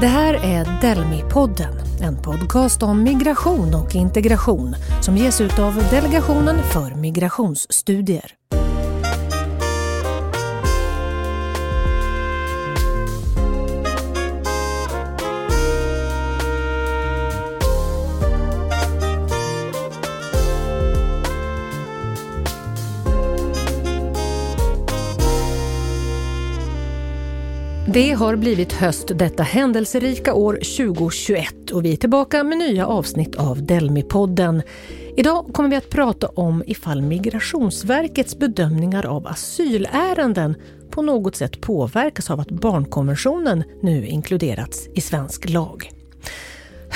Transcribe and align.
Det 0.00 0.06
här 0.06 0.34
är 0.34 0.64
Delmi-podden, 0.64 1.74
en 2.02 2.22
podcast 2.22 2.82
om 2.82 3.02
migration 3.02 3.74
och 3.74 3.94
integration 3.94 4.76
som 5.02 5.16
ges 5.16 5.40
ut 5.40 5.58
av 5.58 5.74
Delegationen 5.90 6.62
för 6.62 6.94
migrationsstudier. 6.94 8.32
Det 27.96 28.12
har 28.12 28.36
blivit 28.36 28.72
höst 28.72 29.10
detta 29.14 29.42
händelserika 29.42 30.34
år 30.34 30.52
2021 30.52 31.70
och 31.70 31.84
vi 31.84 31.92
är 31.92 31.96
tillbaka 31.96 32.44
med 32.44 32.58
nya 32.58 32.86
avsnitt 32.86 33.36
av 33.36 33.58
Delmi-podden. 33.58 34.62
Idag 35.16 35.46
kommer 35.52 35.68
vi 35.68 35.76
att 35.76 35.90
prata 35.90 36.28
om 36.28 36.62
ifall 36.66 37.02
Migrationsverkets 37.02 38.38
bedömningar 38.38 39.06
av 39.06 39.26
asylärenden 39.26 40.54
på 40.90 41.02
något 41.02 41.36
sätt 41.36 41.60
påverkas 41.60 42.30
av 42.30 42.40
att 42.40 42.50
barnkonventionen 42.50 43.64
nu 43.82 44.06
inkluderats 44.06 44.88
i 44.94 45.00
svensk 45.00 45.48
lag. 45.48 45.95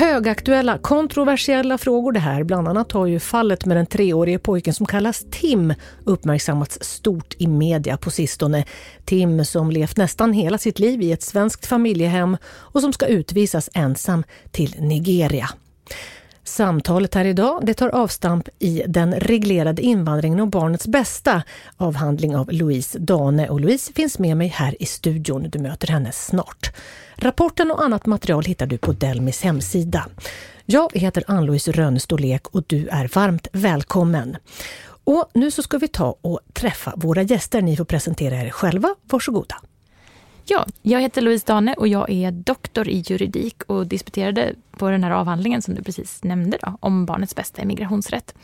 Högaktuella, 0.00 0.78
kontroversiella 0.78 1.78
frågor 1.78 2.12
det 2.12 2.20
här. 2.20 2.42
Bland 2.42 2.68
annat 2.68 2.92
har 2.92 3.06
ju 3.06 3.20
fallet 3.20 3.66
med 3.66 3.76
den 3.76 3.86
treårige 3.86 4.38
pojken 4.38 4.74
som 4.74 4.86
kallas 4.86 5.26
Tim 5.30 5.74
uppmärksammats 6.04 6.78
stort 6.80 7.34
i 7.38 7.46
media 7.46 7.96
på 7.96 8.10
sistone. 8.10 8.64
Tim 9.04 9.44
som 9.44 9.70
levt 9.70 9.96
nästan 9.96 10.32
hela 10.32 10.58
sitt 10.58 10.78
liv 10.78 11.02
i 11.02 11.12
ett 11.12 11.22
svenskt 11.22 11.66
familjehem 11.66 12.36
och 12.44 12.80
som 12.80 12.92
ska 12.92 13.06
utvisas 13.06 13.70
ensam 13.74 14.24
till 14.50 14.74
Nigeria. 14.78 15.50
Samtalet 16.50 17.14
här 17.14 17.24
idag 17.24 17.60
det 17.62 17.74
tar 17.74 17.88
avstamp 17.88 18.48
i 18.58 18.82
Den 18.86 19.14
reglerade 19.14 19.82
invandringen 19.82 20.40
och 20.40 20.48
barnets 20.48 20.86
bästa 20.86 21.42
avhandling 21.76 22.36
av 22.36 22.52
Louise 22.52 22.98
Dane. 22.98 23.48
Och 23.48 23.60
Louise 23.60 23.92
finns 23.92 24.18
med 24.18 24.36
mig 24.36 24.48
här 24.48 24.82
i 24.82 24.86
studion. 24.86 25.50
Du 25.50 25.58
möter 25.58 25.88
henne 25.88 26.12
snart. 26.12 26.72
Rapporten 27.16 27.70
och 27.70 27.84
annat 27.84 28.06
material 28.06 28.44
hittar 28.44 28.66
du 28.66 28.78
på 28.78 28.92
Delmis 28.92 29.42
hemsida. 29.42 30.06
Jag 30.66 30.90
heter 30.94 31.24
Ann-Louise 31.26 31.72
Rönnestålek 31.72 32.48
och 32.48 32.62
du 32.66 32.88
är 32.88 33.10
varmt 33.14 33.48
välkommen. 33.52 34.36
Och 35.04 35.30
nu 35.34 35.50
så 35.50 35.62
ska 35.62 35.78
vi 35.78 35.88
ta 35.88 36.16
och 36.20 36.40
träffa 36.52 36.92
våra 36.96 37.22
gäster. 37.22 37.62
Ni 37.62 37.76
får 37.76 37.84
presentera 37.84 38.36
er 38.36 38.50
själva. 38.50 38.94
Varsågoda. 39.10 39.56
Ja, 40.52 40.66
jag 40.82 41.00
heter 41.00 41.22
Louise 41.22 41.46
Dane 41.46 41.74
och 41.74 41.88
jag 41.88 42.10
är 42.10 42.30
doktor 42.30 42.88
i 42.88 43.02
juridik 43.06 43.62
och 43.66 43.86
disputerade 43.86 44.54
på 44.70 44.90
den 44.90 45.04
här 45.04 45.10
avhandlingen 45.10 45.62
som 45.62 45.74
du 45.74 45.82
precis 45.82 46.24
nämnde 46.24 46.58
då, 46.62 46.76
om 46.80 47.06
barnets 47.06 47.36
bästa 47.36 47.62
i 47.62 47.64
migrationsrätt. 47.64 48.34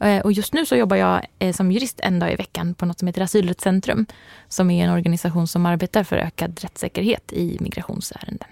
Eh, 0.00 0.20
och 0.20 0.32
just 0.32 0.54
nu 0.54 0.66
så 0.66 0.76
jobbar 0.76 0.96
jag 0.96 1.26
eh, 1.38 1.52
som 1.52 1.72
jurist 1.72 2.00
en 2.02 2.18
dag 2.18 2.32
i 2.32 2.36
veckan 2.36 2.74
på 2.74 2.86
något 2.86 2.98
som 2.98 3.08
heter 3.08 3.22
Asylrättscentrum 3.22 4.06
som 4.48 4.70
är 4.70 4.84
en 4.84 4.90
organisation 4.90 5.46
som 5.46 5.66
arbetar 5.66 6.04
för 6.04 6.16
ökad 6.16 6.60
rättssäkerhet 6.62 7.32
i 7.32 7.58
migrationsärenden. 7.60 8.48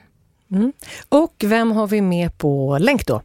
Mm. 0.51 0.73
Och 1.09 1.35
vem 1.45 1.73
har 1.73 1.87
vi 1.87 2.01
med 2.01 2.39
på 2.39 2.79
länk 2.81 3.07
då? 3.07 3.23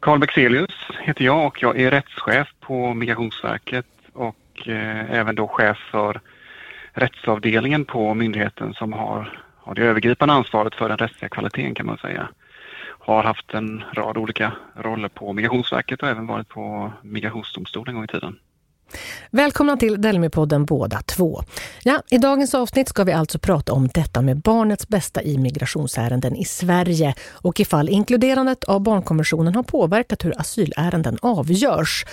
Carl 0.00 0.18
Bexelius 0.18 0.74
heter 1.02 1.24
jag 1.24 1.46
och 1.46 1.62
jag 1.62 1.80
är 1.80 1.90
rättschef 1.90 2.48
på 2.60 2.94
Migrationsverket 2.94 3.86
och 4.12 4.68
eh, 4.68 5.10
även 5.10 5.34
då 5.34 5.48
chef 5.48 5.78
för 5.90 6.20
rättsavdelningen 6.92 7.84
på 7.84 8.14
myndigheten 8.14 8.74
som 8.74 8.92
har, 8.92 9.42
har 9.56 9.74
det 9.74 9.82
övergripande 9.82 10.34
ansvaret 10.34 10.74
för 10.74 10.88
den 10.88 10.98
rättsliga 10.98 11.28
kvaliteten 11.28 11.74
kan 11.74 11.86
man 11.86 11.98
säga. 11.98 12.28
Har 12.98 13.22
haft 13.22 13.54
en 13.54 13.84
rad 13.92 14.16
olika 14.16 14.52
roller 14.76 15.08
på 15.08 15.32
Migrationsverket 15.32 16.02
och 16.02 16.08
även 16.08 16.26
varit 16.26 16.48
på 16.48 16.92
Migrationsdomstolen 17.02 17.88
en 17.88 17.94
gång 17.94 18.04
i 18.04 18.08
tiden. 18.08 18.38
Välkomna 19.30 19.76
till 19.76 19.96
Delmi-podden 19.96 20.66
båda 20.66 21.02
två. 21.02 21.42
Ja, 21.82 22.02
I 22.10 22.18
dagens 22.18 22.54
avsnitt 22.54 22.88
ska 22.88 23.04
vi 23.04 23.12
alltså 23.12 23.38
prata 23.38 23.72
om 23.72 23.88
detta 23.88 24.22
med 24.22 24.36
barnets 24.36 24.88
bästa 24.88 25.22
i 25.22 25.38
migrationsärenden 25.38 26.36
i 26.36 26.44
Sverige 26.44 27.14
och 27.32 27.60
ifall 27.60 27.88
inkluderandet 27.88 28.64
av 28.64 28.80
barnkonventionen 28.80 29.54
har 29.54 29.62
påverkat 29.62 30.24
hur 30.24 30.40
asylärenden 30.40 31.18
avgörs. 31.22 32.04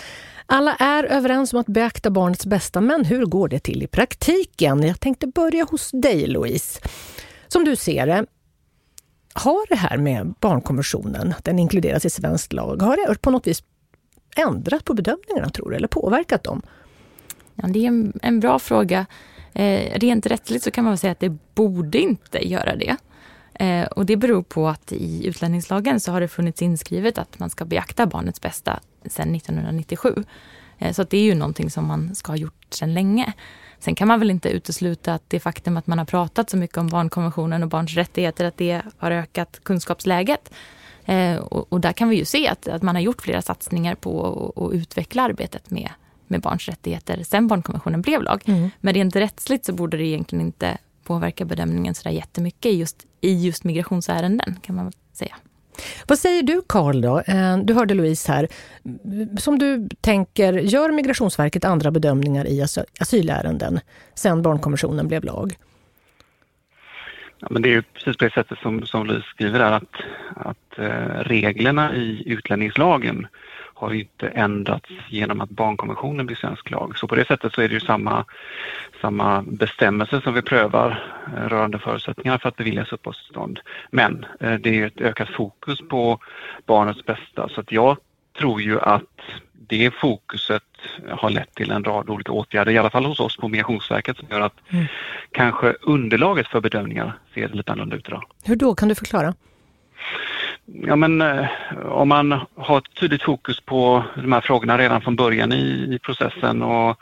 Alla 0.51 0.75
är 0.75 1.03
överens 1.03 1.53
om 1.53 1.59
att 1.59 1.67
beakta 1.67 2.09
barnets 2.09 2.45
bästa, 2.45 2.81
men 2.81 3.05
hur 3.05 3.25
går 3.25 3.47
det 3.47 3.59
till 3.59 3.83
i 3.83 3.87
praktiken? 3.87 4.83
Jag 4.83 4.99
tänkte 4.99 5.27
börja 5.27 5.63
hos 5.63 5.91
dig 5.91 6.27
Louise. 6.27 6.79
Som 7.47 7.65
du 7.65 7.75
ser 7.75 8.07
det, 8.07 8.25
har 9.33 9.69
det 9.69 9.75
här 9.75 9.97
med 9.97 10.33
barnkonventionen, 10.39 11.33
att 11.37 11.45
den 11.45 11.59
inkluderas 11.59 12.05
i 12.05 12.09
svensk 12.09 12.53
lag, 12.53 12.81
har 12.81 12.97
det 12.97 13.21
på 13.21 13.31
något 13.31 13.47
vis 13.47 13.63
ändrat 14.35 14.85
på 14.85 14.93
bedömningarna 14.93 15.49
tror 15.49 15.69
du, 15.69 15.75
eller 15.75 15.87
påverkat 15.87 16.43
dem? 16.43 16.61
Ja, 17.55 17.67
det 17.67 17.79
är 17.79 17.87
en, 17.87 18.19
en 18.21 18.39
bra 18.39 18.59
fråga. 18.59 19.05
Eh, 19.53 19.99
rent 19.99 20.25
rättsligt 20.25 20.63
så 20.63 20.71
kan 20.71 20.83
man 20.83 20.91
väl 20.91 20.97
säga 20.97 21.11
att 21.11 21.19
det 21.19 21.37
borde 21.55 21.97
inte 21.99 22.47
göra 22.47 22.75
det. 22.75 22.97
Eh, 23.59 23.85
och 23.85 24.05
det 24.05 24.17
beror 24.17 24.43
på 24.43 24.67
att 24.67 24.91
i 24.91 25.27
utlänningslagen 25.27 25.99
så 25.99 26.11
har 26.11 26.21
det 26.21 26.27
funnits 26.27 26.61
inskrivet 26.61 27.17
att 27.17 27.39
man 27.39 27.49
ska 27.49 27.65
beakta 27.65 28.05
barnets 28.05 28.41
bästa 28.41 28.79
sedan 29.05 29.35
1997. 29.35 30.23
Eh, 30.77 30.93
så 30.93 31.03
det 31.03 31.17
är 31.17 31.23
ju 31.23 31.35
någonting 31.35 31.69
som 31.69 31.87
man 31.87 32.15
ska 32.15 32.31
ha 32.31 32.37
gjort 32.37 32.73
sedan 32.73 32.93
länge. 32.93 33.33
Sen 33.79 33.95
kan 33.95 34.07
man 34.07 34.19
väl 34.19 34.31
inte 34.31 34.49
utesluta 34.49 35.13
att 35.13 35.23
det 35.27 35.39
faktum 35.39 35.77
att 35.77 35.87
man 35.87 35.97
har 35.97 36.05
pratat 36.05 36.49
så 36.49 36.57
mycket 36.57 36.77
om 36.77 36.87
barnkonventionen 36.87 37.63
och 37.63 37.69
barns 37.69 37.95
rättigheter, 37.95 38.45
att 38.45 38.57
det 38.57 38.81
har 38.97 39.11
ökat 39.11 39.59
kunskapsläget. 39.63 40.51
Eh, 41.05 41.35
och, 41.35 41.73
och, 41.73 41.81
där 41.81 41.93
kan 41.93 42.09
vi 42.09 42.15
ju 42.15 42.25
se 42.25 42.47
att, 42.47 42.67
att 42.67 42.81
man 42.81 42.95
har 42.95 43.01
gjort 43.01 43.21
flera 43.21 43.41
satsningar 43.41 43.95
på 43.95 44.53
att 44.55 44.73
utveckla 44.73 45.23
arbetet 45.23 45.71
med, 45.71 45.89
med 46.27 46.41
barns 46.41 46.69
rättigheter 46.69 47.23
sen 47.23 47.47
barnkonventionen 47.47 48.01
blev 48.01 48.21
lag. 48.23 48.41
Mm. 48.45 48.69
Men 48.79 48.93
rent 48.93 49.15
rättsligt 49.15 49.65
så 49.65 49.73
borde 49.73 49.97
det 49.97 50.05
egentligen 50.05 50.45
inte 50.45 50.77
påverka 51.09 51.45
bedömningen 51.45 51.95
så 51.95 52.03
där 52.03 52.15
jättemycket 52.15 52.73
just, 52.73 53.05
i 53.21 53.45
just 53.45 53.63
migrationsärenden 53.63 54.55
kan 54.61 54.75
man 54.75 54.91
säga. 55.13 55.35
Vad 56.07 56.19
säger 56.19 56.43
du 56.43 56.61
Karl 56.67 57.01
då? 57.01 57.19
Eh, 57.19 57.57
du 57.57 57.73
hörde 57.73 57.93
Louise 57.93 58.31
här. 58.31 58.47
Som 59.39 59.59
du 59.59 59.89
tänker, 60.01 60.53
gör 60.53 60.91
Migrationsverket 60.91 61.65
andra 61.65 61.91
bedömningar 61.91 62.47
i 62.47 62.65
asylärenden 62.99 63.79
sen 64.15 64.41
barnkonventionen 64.41 65.07
blev 65.07 65.23
lag? 65.23 65.57
Ja, 67.39 67.47
men 67.51 67.61
det 67.61 67.69
är 67.69 67.73
ju 67.73 67.81
precis 67.81 68.17
på 68.17 68.25
det 68.25 68.33
sättet 68.33 68.59
som, 68.59 68.85
som 68.85 69.05
Louise 69.05 69.27
skriver 69.27 69.59
där 69.59 69.71
att, 69.71 69.95
att 70.35 70.79
eh, 70.79 71.23
reglerna 71.23 71.95
i 71.95 72.23
utlänningslagen 72.25 73.27
har 73.79 73.93
inte 73.93 74.27
ändrats 74.27 74.89
genom 75.09 75.41
att 75.41 75.49
barnkonventionen 75.49 76.25
blir 76.25 76.35
svensk 76.35 76.69
lag. 76.69 76.97
Så 76.97 77.07
på 77.07 77.15
det 77.15 77.25
sättet 77.25 77.53
så 77.53 77.61
är 77.61 77.67
det 77.67 77.73
ju 77.73 77.79
samma, 77.79 78.25
samma 79.01 79.41
bestämmelse 79.41 80.21
som 80.21 80.33
vi 80.33 80.41
prövar 80.41 81.03
eh, 81.37 81.49
rörande 81.49 81.79
förutsättningarna 81.79 82.39
för 82.39 82.49
att 82.49 82.55
beviljas 82.55 82.91
uppehållstillstånd. 82.91 83.59
Men 83.91 84.25
eh, 84.39 84.53
det 84.53 84.79
är 84.79 84.87
ett 84.87 85.01
ökat 85.01 85.29
fokus 85.29 85.79
på 85.89 86.19
barnets 86.65 87.05
bästa 87.05 87.49
så 87.49 87.61
att 87.61 87.71
jag 87.71 87.97
tror 88.37 88.61
ju 88.61 88.79
att 88.79 89.21
det 89.53 89.93
fokuset 89.93 90.63
har 91.09 91.29
lett 91.29 91.55
till 91.55 91.71
en 91.71 91.83
rad 91.83 92.09
olika 92.09 92.31
åtgärder, 92.31 92.71
i 92.71 92.77
alla 92.77 92.89
fall 92.89 93.05
hos 93.05 93.19
oss 93.19 93.37
på 93.37 93.47
Migrationsverket, 93.47 94.17
som 94.17 94.27
gör 94.31 94.41
att 94.41 94.55
mm. 94.69 94.85
kanske 95.31 95.75
underlaget 95.81 96.47
för 96.47 96.61
bedömningar 96.61 97.19
ser 97.33 97.49
lite 97.49 97.71
annorlunda 97.71 97.95
ut 97.95 98.07
idag. 98.07 98.23
Hur 98.43 98.55
då? 98.55 98.75
Kan 98.75 98.89
du 98.89 98.95
förklara? 98.95 99.33
Ja, 100.73 100.95
men 100.95 101.21
eh, 101.21 101.47
om 101.85 102.09
man 102.09 102.39
har 102.55 102.77
ett 102.77 102.93
tydligt 102.99 103.23
fokus 103.23 103.59
på 103.59 104.03
de 104.15 104.31
här 104.31 104.41
frågorna 104.41 104.77
redan 104.77 105.01
från 105.01 105.15
början 105.15 105.53
i, 105.53 105.95
i 105.95 105.99
processen 105.99 106.61
och 106.61 106.97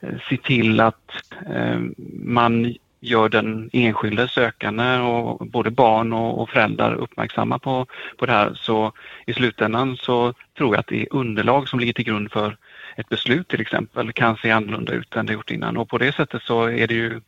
eh, 0.00 0.18
ser 0.28 0.36
till 0.36 0.80
att 0.80 1.10
eh, 1.54 1.78
man 2.24 2.74
gör 3.00 3.28
den 3.28 3.70
enskilde 3.72 4.28
sökande 4.28 4.98
och 4.98 5.46
både 5.46 5.70
barn 5.70 6.12
och, 6.12 6.42
och, 6.42 6.50
föräldrar 6.50 6.94
uppmärksamma 6.94 7.58
på, 7.58 7.86
på 8.16 8.26
det 8.26 8.32
här 8.32 8.54
så 8.54 8.92
i 9.26 9.32
slutändan 9.32 9.96
så 9.96 10.34
tror 10.58 10.74
jag 10.74 10.80
att 10.80 10.86
det 10.86 11.06
underlag 11.10 11.68
som 11.68 11.80
ligger 11.80 11.92
till 11.92 12.04
grund 12.04 12.32
för 12.32 12.56
ett 12.96 13.08
beslut 13.08 13.48
till 13.48 13.60
exempel 13.60 14.12
kan 14.12 14.36
se 14.36 14.50
annorlunda 14.50 14.92
ut 14.92 15.16
än 15.16 15.26
det 15.26 15.32
gjort 15.32 15.50
innan 15.50 15.76
och 15.76 15.88
på 15.88 15.98
det 15.98 16.12
sättet 16.12 16.42
så 16.42 16.64
är 16.64 16.86
det 16.86 16.94
ju, 16.94 17.20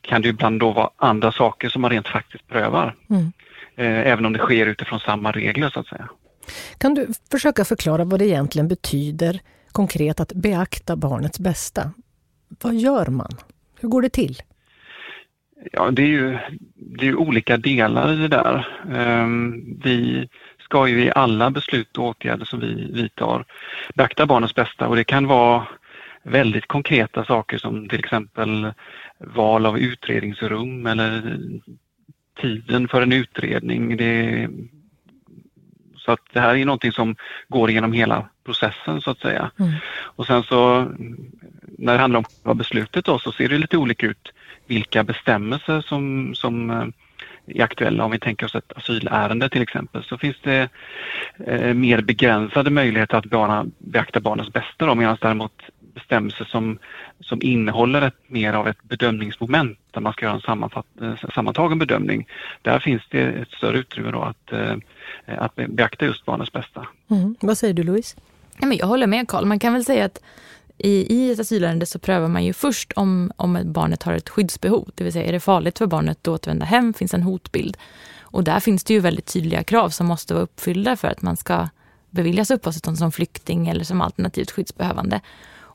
kan 0.00 0.22
det 0.22 0.28
ibland 0.28 0.60
då 0.60 0.70
vara 0.70 0.90
andra 0.96 1.32
saker 1.32 1.68
som 1.68 1.82
man 1.82 1.90
rent 1.90 2.08
faktiskt 2.08 2.48
prövar. 2.48 2.94
Mm. 3.10 3.32
Eh, 3.76 4.06
även 4.06 4.26
om 4.26 4.32
det 4.32 4.38
sker 4.38 4.66
utifrån 4.66 5.00
samma 5.00 5.32
regler 5.32 5.70
så 5.70 5.80
att 5.80 5.86
säga. 5.86 6.08
Kan 6.78 6.94
du 6.94 7.08
försöka 7.30 7.64
förklara 7.64 8.04
vad 8.04 8.20
det 8.20 8.26
egentligen 8.26 8.68
betyder 8.68 9.40
konkret 9.72 10.20
att 10.20 10.32
beakta 10.32 10.96
barnets 10.96 11.38
bästa? 11.38 11.90
Vad 12.62 12.74
gör 12.74 13.06
man? 13.06 13.30
Hur 13.80 13.88
går 13.88 14.02
det 14.02 14.10
till? 14.10 14.42
Ja, 15.72 15.90
det 15.90 16.02
är 16.02 16.06
ju, 16.06 16.38
det 16.74 17.08
är 17.08 17.16
olika 17.16 17.56
delar 17.56 18.12
i 18.12 18.16
det 18.16 18.28
där. 18.28 18.68
Ehm, 18.94 19.64
vi 19.84 20.28
ska 20.58 20.88
ju 20.88 21.04
i 21.04 21.12
alla 21.14 21.50
beslut 21.50 21.98
och 21.98 22.04
åtgärder 22.04 22.44
som 22.44 22.60
vi 22.60 22.92
vidtar 22.92 23.44
beakta 23.94 24.26
barnets 24.26 24.54
bästa 24.54 24.88
och 24.88 24.96
det 24.96 25.04
kan 25.04 25.26
vara 25.26 25.66
väldigt 26.22 26.66
konkreta 26.66 27.24
saker 27.24 27.58
som 27.58 27.88
till 27.88 27.98
exempel 27.98 28.72
val 29.18 29.66
av 29.66 29.78
utredningsrum 29.78 30.86
eller 30.86 31.38
tiden 32.40 32.88
för 32.88 33.02
en 33.02 33.12
utredning. 33.12 33.96
Det, 33.96 34.48
så 35.96 36.12
att 36.12 36.20
det 36.32 36.40
här 36.40 36.56
är 36.56 36.64
någonting 36.64 36.92
som 36.92 37.16
går 37.48 37.70
igenom 37.70 37.92
hela 37.92 38.28
processen 38.44 39.00
så 39.00 39.10
att 39.10 39.18
säga. 39.18 39.50
Mm. 39.58 39.72
Och 39.88 40.26
sen 40.26 40.42
så 40.42 40.88
när 41.78 41.92
det 41.92 41.98
handlar 41.98 42.18
om 42.18 42.24
vad 42.42 42.56
beslutet 42.56 43.04
då 43.04 43.18
så 43.18 43.32
ser 43.32 43.48
det 43.48 43.58
lite 43.58 43.76
olika 43.76 44.06
ut 44.06 44.32
vilka 44.66 45.04
bestämmelser 45.04 45.80
som, 45.80 46.34
som 46.34 46.70
eh, 46.70 46.86
är 47.46 47.62
aktuella. 47.62 48.04
Om 48.04 48.10
vi 48.10 48.18
tänker 48.18 48.46
oss 48.46 48.54
ett 48.54 48.72
asylärende 48.76 49.48
till 49.48 49.62
exempel 49.62 50.04
så 50.04 50.18
finns 50.18 50.36
det 50.42 50.68
eh, 51.46 51.74
mer 51.74 52.00
begränsade 52.00 52.70
möjligheter 52.70 53.16
att 53.16 53.66
beakta 53.78 54.20
barnets 54.20 54.52
bästa 54.52 54.86
då, 54.86 54.94
medan 54.94 55.16
däremot 55.20 55.62
bestämmelser 55.94 56.44
som, 56.44 56.78
som 57.20 57.42
innehåller 57.42 58.02
ett, 58.02 58.14
mer 58.26 58.52
av 58.52 58.68
ett 58.68 58.82
bedömningsmoment 58.82 59.78
där 59.90 60.00
man 60.00 60.12
ska 60.12 60.26
göra 60.26 60.40
en 60.46 61.08
eh, 61.08 61.30
sammantagen 61.34 61.78
bedömning. 61.78 62.28
Där 62.62 62.78
finns 62.78 63.02
det 63.10 63.22
ett 63.22 63.50
större 63.50 63.78
utrymme 63.78 64.10
då 64.10 64.22
att, 64.22 64.52
eh, 64.52 64.76
att 65.26 65.54
beakta 65.54 66.04
just 66.04 66.24
barnets 66.24 66.52
bästa. 66.52 66.86
Mm. 67.10 67.36
Vad 67.40 67.58
säger 67.58 67.74
du 67.74 67.82
Louise? 67.82 68.16
Ja, 68.60 68.66
men 68.66 68.76
jag 68.76 68.86
håller 68.86 69.06
med 69.06 69.28
Karl. 69.28 69.44
Man 69.44 69.58
kan 69.58 69.72
väl 69.72 69.84
säga 69.84 70.04
att 70.04 70.22
i, 70.78 71.14
i 71.14 71.32
ett 71.32 71.40
asylärende 71.40 71.86
så 71.86 71.98
prövar 71.98 72.28
man 72.28 72.44
ju 72.44 72.52
först 72.52 72.92
om, 72.92 73.32
om 73.36 73.58
barnet 73.64 74.02
har 74.02 74.12
ett 74.12 74.28
skyddsbehov. 74.28 74.90
Det 74.94 75.04
vill 75.04 75.12
säga 75.12 75.28
är 75.28 75.32
det 75.32 75.40
farligt 75.40 75.78
för 75.78 75.86
barnet 75.86 76.18
att 76.18 76.28
återvända 76.28 76.64
hem, 76.64 76.94
finns 76.94 77.14
en 77.14 77.22
hotbild. 77.22 77.76
Och 78.20 78.44
där 78.44 78.60
finns 78.60 78.84
det 78.84 78.94
ju 78.94 79.00
väldigt 79.00 79.26
tydliga 79.26 79.64
krav 79.64 79.88
som 79.88 80.06
måste 80.06 80.34
vara 80.34 80.44
uppfyllda 80.44 80.96
för 80.96 81.08
att 81.08 81.22
man 81.22 81.36
ska 81.36 81.68
beviljas 82.10 82.50
uppehållstillstånd 82.50 82.98
som 82.98 83.12
flykting 83.12 83.68
eller 83.68 83.84
som 83.84 84.00
alternativt 84.00 84.50
skyddsbehövande. 84.50 85.20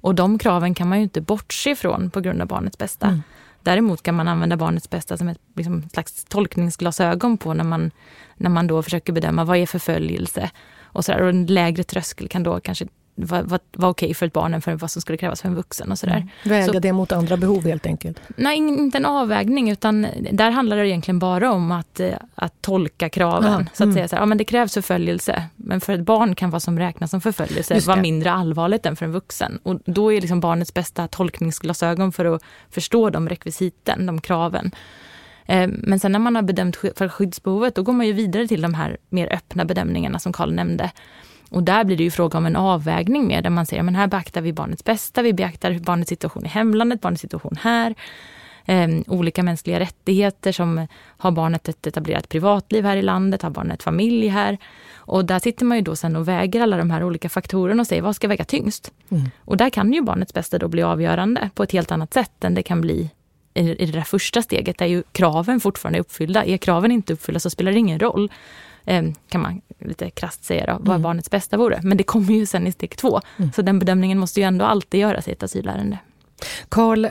Och 0.01 0.15
de 0.15 0.37
kraven 0.37 0.73
kan 0.73 0.89
man 0.89 0.97
ju 0.97 1.03
inte 1.03 1.21
bortse 1.21 1.69
ifrån 1.69 2.09
på 2.09 2.21
grund 2.21 2.41
av 2.41 2.47
barnets 2.47 2.77
bästa. 2.77 3.07
Mm. 3.07 3.21
Däremot 3.63 4.03
kan 4.03 4.15
man 4.15 4.27
använda 4.27 4.57
barnets 4.57 4.89
bästa 4.89 5.17
som 5.17 5.27
ett 5.27 5.39
liksom, 5.55 5.89
slags 5.89 6.25
tolkningsglasögon 6.25 7.37
på 7.37 7.53
när 7.53 7.63
man, 7.63 7.91
när 8.37 8.49
man 8.49 8.67
då 8.67 8.83
försöker 8.83 9.13
bedöma 9.13 9.43
vad 9.43 9.57
är 9.57 9.65
förföljelse. 9.65 10.49
Och, 10.83 11.05
så 11.05 11.11
där. 11.11 11.21
och 11.21 11.29
en 11.29 11.45
lägre 11.45 11.83
tröskel 11.83 12.27
kan 12.27 12.43
då 12.43 12.59
kanske 12.59 12.87
var, 13.25 13.41
var, 13.41 13.59
var 13.71 13.89
okej 13.89 14.13
för 14.13 14.25
ett 14.25 14.33
barn 14.33 14.53
än 14.53 14.61
för 14.61 14.73
vad 14.75 14.91
som 14.91 15.01
skulle 15.01 15.17
krävas 15.17 15.41
för 15.41 15.49
en 15.49 15.55
vuxen. 15.55 15.91
och 15.91 15.99
sådär. 15.99 16.15
Mm. 16.15 16.29
Väga 16.43 16.73
så, 16.73 16.79
det 16.79 16.93
mot 16.93 17.11
andra 17.11 17.37
behov 17.37 17.63
helt 17.63 17.85
enkelt? 17.85 18.21
Nej, 18.35 18.57
inte 18.57 18.97
en 18.97 19.05
avvägning 19.05 19.71
utan 19.71 20.07
där 20.31 20.51
handlar 20.51 20.77
det 20.77 20.87
egentligen 20.87 21.19
bara 21.19 21.51
om 21.51 21.71
att, 21.71 21.99
eh, 21.99 22.13
att 22.35 22.61
tolka 22.61 23.09
kraven. 23.09 23.51
Ja. 23.51 23.65
Så 23.73 23.83
att 23.83 23.85
mm. 23.85 23.93
säga 23.93 24.07
så 24.07 24.15
här, 24.15 24.21
ja, 24.21 24.25
men 24.25 24.37
det 24.37 24.43
krävs 24.43 24.73
förföljelse, 24.73 25.43
men 25.55 25.81
för 25.81 25.93
ett 25.93 25.99
barn 25.99 26.35
kan 26.35 26.49
vad 26.49 26.63
som 26.63 26.79
räknas 26.79 27.11
som 27.11 27.21
förföljelse 27.21 27.79
vara 27.79 28.01
mindre 28.01 28.31
allvarligt 28.31 28.85
än 28.85 28.95
för 28.95 29.05
en 29.05 29.11
vuxen. 29.11 29.59
Och 29.63 29.79
då 29.85 30.13
är 30.13 30.21
liksom 30.21 30.39
barnets 30.39 30.73
bästa 30.73 31.07
tolkningsglasögon 31.07 32.11
för 32.11 32.25
att 32.25 32.43
förstå 32.69 33.09
de 33.09 33.29
rekvisiten, 33.29 34.05
de 34.05 34.21
kraven. 34.21 34.71
Eh, 35.45 35.67
men 35.67 35.99
sen 35.99 36.11
när 36.11 36.19
man 36.19 36.35
har 36.35 36.41
bedömt 36.41 36.75
för 36.75 37.09
skyddsbehovet, 37.09 37.75
då 37.75 37.83
går 37.83 37.93
man 37.93 38.07
ju 38.07 38.13
vidare 38.13 38.47
till 38.47 38.61
de 38.61 38.73
här 38.73 38.97
mer 39.09 39.33
öppna 39.33 39.65
bedömningarna 39.65 40.19
som 40.19 40.33
Karl 40.33 40.53
nämnde. 40.53 40.91
Och 41.49 41.63
där 41.63 41.83
blir 41.83 41.97
det 41.97 42.03
ju 42.03 42.11
fråga 42.11 42.37
om 42.37 42.45
en 42.45 42.55
avvägning 42.55 43.27
mer 43.27 43.41
där 43.41 43.49
man 43.49 43.65
säger 43.65 43.83
men 43.83 43.95
här 43.95 44.07
beaktar 44.07 44.41
vi 44.41 44.53
barnets 44.53 44.83
bästa, 44.83 45.21
vi 45.21 45.33
beaktar 45.33 45.79
barnets 45.79 46.09
situation 46.09 46.45
i 46.45 46.47
hemlandet, 46.47 47.01
barnets 47.01 47.21
situation 47.21 47.57
här. 47.61 47.95
Eh, 48.65 48.87
olika 49.07 49.43
mänskliga 49.43 49.79
rättigheter 49.79 50.51
som 50.51 50.87
har 51.17 51.31
barnet 51.31 51.69
ett 51.69 51.87
etablerat 51.87 52.29
privatliv 52.29 52.85
här 52.85 52.97
i 52.97 53.01
landet, 53.01 53.41
har 53.41 53.49
barnet 53.49 53.83
familj 53.83 54.27
här. 54.27 54.57
Och 54.95 55.25
där 55.25 55.39
sitter 55.39 55.65
man 55.65 55.77
ju 55.77 55.83
då 55.83 55.95
sen 55.95 56.15
och 56.15 56.27
väger 56.27 56.61
alla 56.61 56.77
de 56.77 56.91
här 56.91 57.03
olika 57.03 57.29
faktorerna 57.29 57.81
och 57.81 57.87
säger 57.87 58.01
vad 58.01 58.15
ska 58.15 58.27
väga 58.27 58.45
tyngst? 58.45 58.91
Mm. 59.09 59.29
Och 59.45 59.57
där 59.57 59.69
kan 59.69 59.93
ju 59.93 60.01
barnets 60.01 60.33
bästa 60.33 60.57
då 60.57 60.67
bli 60.67 60.83
avgörande 60.83 61.49
på 61.55 61.63
ett 61.63 61.71
helt 61.71 61.91
annat 61.91 62.13
sätt 62.13 62.43
än 62.43 62.53
det 62.53 62.63
kan 62.63 62.81
bli 62.81 63.09
i, 63.53 63.83
i 63.83 63.85
det 63.85 63.91
där 63.91 64.01
första 64.01 64.41
steget 64.41 64.77
där 64.77 64.85
ju 64.85 65.03
kraven 65.11 65.59
fortfarande 65.59 65.99
är 65.99 66.01
uppfyllda. 66.01 66.45
Är 66.45 66.57
kraven 66.57 66.91
inte 66.91 67.13
uppfyllda 67.13 67.39
så 67.39 67.49
spelar 67.49 67.71
det 67.71 67.79
ingen 67.79 67.99
roll. 67.99 68.31
Ehm, 68.89 69.13
kan 69.29 69.41
man 69.41 69.61
lite 69.79 70.09
krasst 70.09 70.43
säga 70.43 70.65
då, 70.65 70.73
vad 70.73 70.89
mm. 70.89 71.01
barnets 71.01 71.29
bästa 71.29 71.57
vore. 71.57 71.79
Men 71.83 71.97
det 71.97 72.03
kommer 72.03 72.33
ju 72.33 72.45
sen 72.45 72.67
i 72.67 72.71
steg 72.71 72.97
två. 72.97 73.21
Mm. 73.37 73.51
Så 73.55 73.61
den 73.61 73.79
bedömningen 73.79 74.19
måste 74.19 74.39
ju 74.39 74.45
ändå 74.45 74.65
alltid 74.65 74.99
göras 74.99 75.27
i 75.27 75.31
ett 75.31 75.43
asylärende. 75.43 75.97
Karl, 76.69 77.07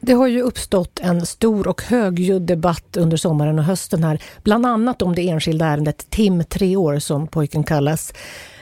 det 0.00 0.12
har 0.12 0.26
ju 0.26 0.42
uppstått 0.42 1.00
en 1.02 1.26
stor 1.26 1.68
och 1.68 1.82
högljudd 1.82 2.42
debatt 2.42 2.96
under 2.96 3.16
sommaren 3.16 3.58
och 3.58 3.64
hösten 3.64 4.04
här, 4.04 4.22
bland 4.42 4.66
annat 4.66 5.02
om 5.02 5.14
det 5.14 5.28
enskilda 5.28 5.66
ärendet 5.66 6.10
Tim, 6.10 6.44
tre 6.44 6.76
år 6.76 6.98
som 6.98 7.26
pojken 7.26 7.64
kallas. 7.64 8.12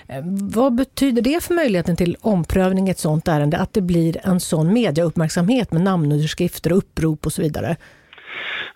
Ehm, 0.06 0.48
vad 0.50 0.74
betyder 0.74 1.22
det 1.22 1.42
för 1.42 1.54
möjligheten 1.54 1.96
till 1.96 2.16
omprövning 2.20 2.88
i 2.88 2.90
ett 2.90 2.98
sådant 2.98 3.28
ärende, 3.28 3.58
att 3.58 3.72
det 3.72 3.80
blir 3.82 4.26
en 4.26 4.40
sån 4.40 4.72
mediauppmärksamhet 4.72 5.72
med 5.72 5.82
namnunderskrifter 5.82 6.72
och 6.72 6.78
upprop 6.78 7.26
och 7.26 7.32
så 7.32 7.42
vidare? 7.42 7.76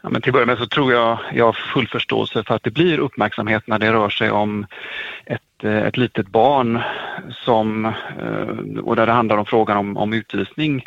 Ja, 0.02 0.08
men 0.10 0.22
till 0.22 0.30
att 0.30 0.32
börja 0.32 0.46
med 0.46 0.58
så 0.58 0.66
tror 0.66 0.92
jag 0.92 1.18
jag 1.32 1.44
har 1.44 1.52
full 1.52 1.88
förståelse 1.88 2.44
för 2.44 2.54
att 2.54 2.62
det 2.62 2.70
blir 2.70 2.98
uppmärksamhet 2.98 3.66
när 3.66 3.78
det 3.78 3.92
rör 3.92 4.08
sig 4.08 4.30
om 4.30 4.66
ett, 5.26 5.64
eh, 5.64 5.78
ett 5.78 5.96
litet 5.96 6.28
barn 6.28 6.80
som, 7.30 7.84
eh, 7.84 8.78
och 8.82 8.96
där 8.96 9.06
det 9.06 9.12
handlar 9.12 9.36
om 9.36 9.46
frågan 9.46 9.76
om, 9.76 9.96
om 9.96 10.12
utvisning 10.12 10.84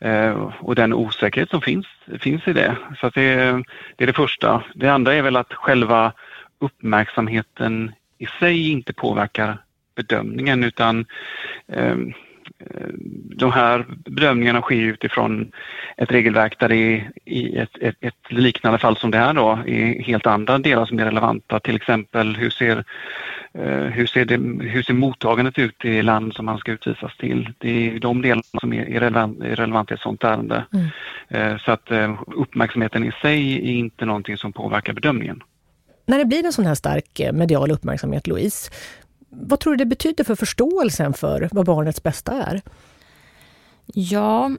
eh, 0.00 0.52
och 0.60 0.74
den 0.74 0.94
osäkerhet 0.94 1.50
som 1.50 1.60
finns, 1.60 1.86
finns 2.20 2.48
i 2.48 2.52
det. 2.52 2.76
Så 3.00 3.10
det, 3.10 3.34
det 3.96 4.04
är 4.04 4.06
det 4.06 4.12
första. 4.12 4.62
Det 4.74 4.88
andra 4.88 5.14
är 5.14 5.22
väl 5.22 5.36
att 5.36 5.52
själva 5.52 6.12
uppmärksamheten 6.58 7.92
i 8.18 8.26
sig 8.26 8.70
inte 8.70 8.92
påverkar 8.92 9.58
bedömningen 9.96 10.64
utan 10.64 11.06
de 13.36 13.52
här 13.52 13.84
bedömningarna 13.88 14.62
sker 14.62 14.76
utifrån 14.76 15.52
ett 15.96 16.10
regelverk 16.10 16.58
där 16.58 16.68
det 16.68 17.04
i 17.24 17.56
ett, 17.56 17.70
ett, 17.80 17.96
ett, 18.00 18.14
liknande 18.28 18.78
fall 18.78 18.96
som 18.96 19.10
det 19.10 19.18
här 19.18 19.34
då 19.34 19.58
är 19.66 20.02
helt 20.02 20.26
andra 20.26 20.58
delar 20.58 20.86
som 20.86 20.98
är 20.98 21.04
relevanta. 21.04 21.60
Till 21.60 21.76
exempel 21.76 22.36
hur 22.36 22.50
ser, 22.50 22.84
eh, 23.54 23.84
hur 23.84 24.06
ser, 24.06 24.24
det, 24.24 24.36
hur 24.68 24.82
ser 24.82 24.94
mottagandet 24.94 25.58
ut 25.58 25.84
i 25.84 26.02
land 26.02 26.34
som 26.34 26.46
man 26.46 26.58
ska 26.58 26.72
utvisas 26.72 27.16
till? 27.16 27.52
Det 27.58 27.90
är 27.90 27.98
de 27.98 28.22
delarna 28.22 28.42
som 28.60 28.72
är, 28.72 28.88
är, 28.88 29.00
relevant, 29.00 29.40
är 29.40 29.56
relevanta 29.56 29.94
i 29.94 29.96
ett 29.96 30.00
sådant 30.00 30.24
ärende. 30.24 30.64
Mm. 30.72 30.86
Eh, 31.28 31.58
så 31.58 31.72
att 31.72 31.90
uppmärksamheten 32.26 33.04
i 33.04 33.12
sig 33.22 33.54
är 33.54 33.74
inte 33.74 34.04
någonting 34.04 34.36
som 34.36 34.52
påverkar 34.52 34.92
bedömningen. 34.92 35.42
När 36.08 36.18
det 36.18 36.24
blir 36.24 36.46
en 36.46 36.52
sån 36.52 36.66
här 36.66 36.74
stark 36.74 37.20
medial 37.32 37.70
uppmärksamhet, 37.70 38.26
Louise, 38.26 38.70
vad 39.40 39.60
tror 39.60 39.72
du 39.72 39.76
det 39.76 39.86
betyder 39.86 40.24
för 40.24 40.34
förståelsen 40.34 41.14
för 41.14 41.48
vad 41.52 41.66
barnets 41.66 42.02
bästa 42.02 42.32
är? 42.32 42.62
Ja, 43.86 44.50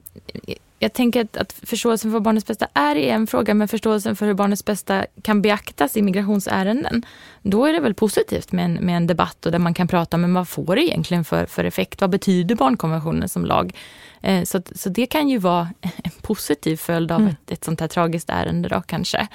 jag 0.78 0.92
tänker 0.92 1.20
att, 1.20 1.36
att 1.36 1.52
förståelsen 1.52 2.12
för 2.12 2.20
barnets 2.20 2.46
bästa 2.46 2.68
är 2.74 2.96
en 2.96 3.26
fråga, 3.26 3.54
men 3.54 3.68
förståelsen 3.68 4.16
för 4.16 4.26
hur 4.26 4.34
barnets 4.34 4.64
bästa 4.64 5.06
kan 5.22 5.42
beaktas 5.42 5.96
i 5.96 6.02
migrationsärenden, 6.02 7.02
då 7.42 7.66
är 7.66 7.72
det 7.72 7.80
väl 7.80 7.94
positivt 7.94 8.52
med 8.52 8.64
en, 8.64 8.74
med 8.74 8.96
en 8.96 9.06
debatt 9.06 9.46
och 9.46 9.52
där 9.52 9.58
man 9.58 9.74
kan 9.74 9.88
prata 9.88 10.16
om 10.16 10.34
vad 10.34 10.48
får 10.48 10.76
det 10.76 10.82
egentligen 10.82 11.24
för, 11.24 11.46
för 11.46 11.64
effekt? 11.64 12.00
Vad 12.00 12.10
betyder 12.10 12.54
barnkonventionen 12.54 13.28
som 13.28 13.44
lag? 13.44 13.76
Eh, 14.22 14.44
så, 14.44 14.62
så 14.74 14.88
det 14.88 15.06
kan 15.06 15.28
ju 15.28 15.38
vara 15.38 15.68
en 15.80 16.10
positiv 16.22 16.76
följd 16.76 17.12
av 17.12 17.20
mm. 17.20 17.32
ett, 17.32 17.50
ett 17.50 17.64
sånt 17.64 17.80
här 17.80 17.88
tragiskt 17.88 18.30
ärende 18.30 18.68
då 18.68 18.82
kanske. 18.86 19.28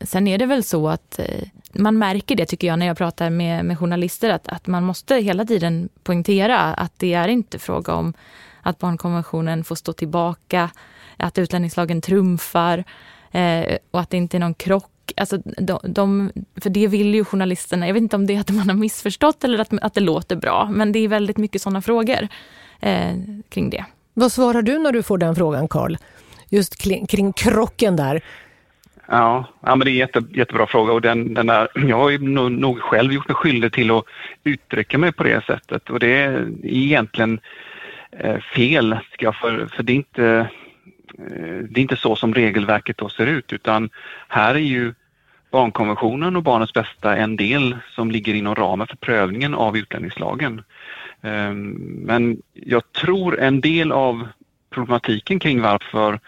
Sen 0.00 0.28
är 0.28 0.38
det 0.38 0.46
väl 0.46 0.64
så 0.64 0.88
att 0.88 1.18
eh, 1.18 1.48
man 1.72 1.98
märker 1.98 2.36
det 2.36 2.46
tycker 2.46 2.66
jag 2.66 2.78
när 2.78 2.86
jag 2.86 2.96
pratar 2.96 3.30
med, 3.30 3.64
med 3.64 3.78
journalister 3.78 4.30
att, 4.30 4.48
att 4.48 4.66
man 4.66 4.84
måste 4.84 5.16
hela 5.16 5.44
tiden 5.44 5.88
poängtera 6.02 6.58
att 6.58 6.92
det 6.96 7.14
är 7.14 7.28
inte 7.28 7.58
fråga 7.58 7.94
om 7.94 8.14
att 8.62 8.78
barnkonventionen 8.78 9.64
får 9.64 9.74
stå 9.74 9.92
tillbaka, 9.92 10.70
att 11.16 11.38
utlänningslagen 11.38 12.00
trumfar 12.00 12.84
eh, 13.30 13.76
och 13.90 14.00
att 14.00 14.10
det 14.10 14.16
inte 14.16 14.36
är 14.36 14.38
någon 14.38 14.54
krock. 14.54 14.90
Alltså, 15.16 15.38
de, 15.38 15.78
de, 15.82 16.32
för 16.56 16.70
det 16.70 16.86
vill 16.86 17.14
ju 17.14 17.24
journalisterna, 17.24 17.86
jag 17.86 17.94
vet 17.94 18.00
inte 18.00 18.16
om 18.16 18.26
det 18.26 18.34
är 18.34 18.40
att 18.40 18.50
man 18.50 18.68
har 18.68 18.76
missförstått 18.76 19.44
eller 19.44 19.58
att, 19.58 19.68
att 19.82 19.94
det 19.94 20.00
låter 20.00 20.36
bra, 20.36 20.68
men 20.72 20.92
det 20.92 20.98
är 20.98 21.08
väldigt 21.08 21.36
mycket 21.36 21.62
sådana 21.62 21.82
frågor 21.82 22.28
eh, 22.80 23.12
kring 23.48 23.70
det. 23.70 23.84
Vad 24.14 24.32
svarar 24.32 24.62
du 24.62 24.78
när 24.78 24.92
du 24.92 25.02
får 25.02 25.18
den 25.18 25.34
frågan, 25.34 25.68
Karl? 25.68 25.96
Just 26.48 26.76
kring, 26.76 27.06
kring 27.06 27.32
krocken 27.32 27.96
där. 27.96 28.24
Ja, 29.06 29.44
ja 29.60 29.76
men 29.76 29.84
det 29.84 29.90
är 29.90 29.92
en 29.92 29.98
jätte, 29.98 30.22
jättebra 30.30 30.66
fråga 30.66 30.92
och 30.92 31.00
den, 31.00 31.34
den 31.34 31.46
där, 31.46 31.68
jag 31.88 31.96
har 31.96 32.10
ju 32.10 32.18
nog, 32.18 32.52
nog 32.52 32.80
själv 32.80 33.12
gjort 33.12 33.28
mig 33.28 33.34
skyldig 33.34 33.72
till 33.72 33.90
att 33.90 34.04
uttrycka 34.44 34.98
mig 34.98 35.12
på 35.12 35.22
det 35.22 35.44
sättet 35.44 35.90
och 35.90 36.00
det 36.00 36.22
är 36.22 36.48
egentligen 36.62 37.40
eh, 38.10 38.38
fel, 38.38 38.98
ska 39.12 39.24
jag, 39.24 39.36
för, 39.36 39.66
för 39.66 39.82
det 39.82 39.92
är 39.92 39.96
inte 39.96 40.26
eh, 41.18 41.58
det 41.70 41.80
är 41.80 41.82
inte 41.82 41.96
så 41.96 42.16
som 42.16 42.34
regelverket 42.34 42.98
då 42.98 43.08
ser 43.08 43.26
ut 43.26 43.52
utan 43.52 43.90
här 44.28 44.54
är 44.54 44.58
ju 44.58 44.94
barnkonventionen 45.50 46.36
och 46.36 46.42
barnets 46.42 46.72
bästa 46.72 47.16
en 47.16 47.36
del 47.36 47.76
som 47.90 48.10
ligger 48.10 48.34
inom 48.34 48.54
ramen 48.54 48.86
för 48.86 48.96
prövningen 48.96 49.54
av 49.54 49.76
utlänningslagen. 49.76 50.62
Ehm, 51.22 51.70
men 52.06 52.42
jag 52.52 52.92
tror 52.92 53.40
en 53.40 53.60
del 53.60 53.92
av 53.92 54.28
problematiken 54.74 55.38
kring 55.38 55.60
varför 55.60 56.20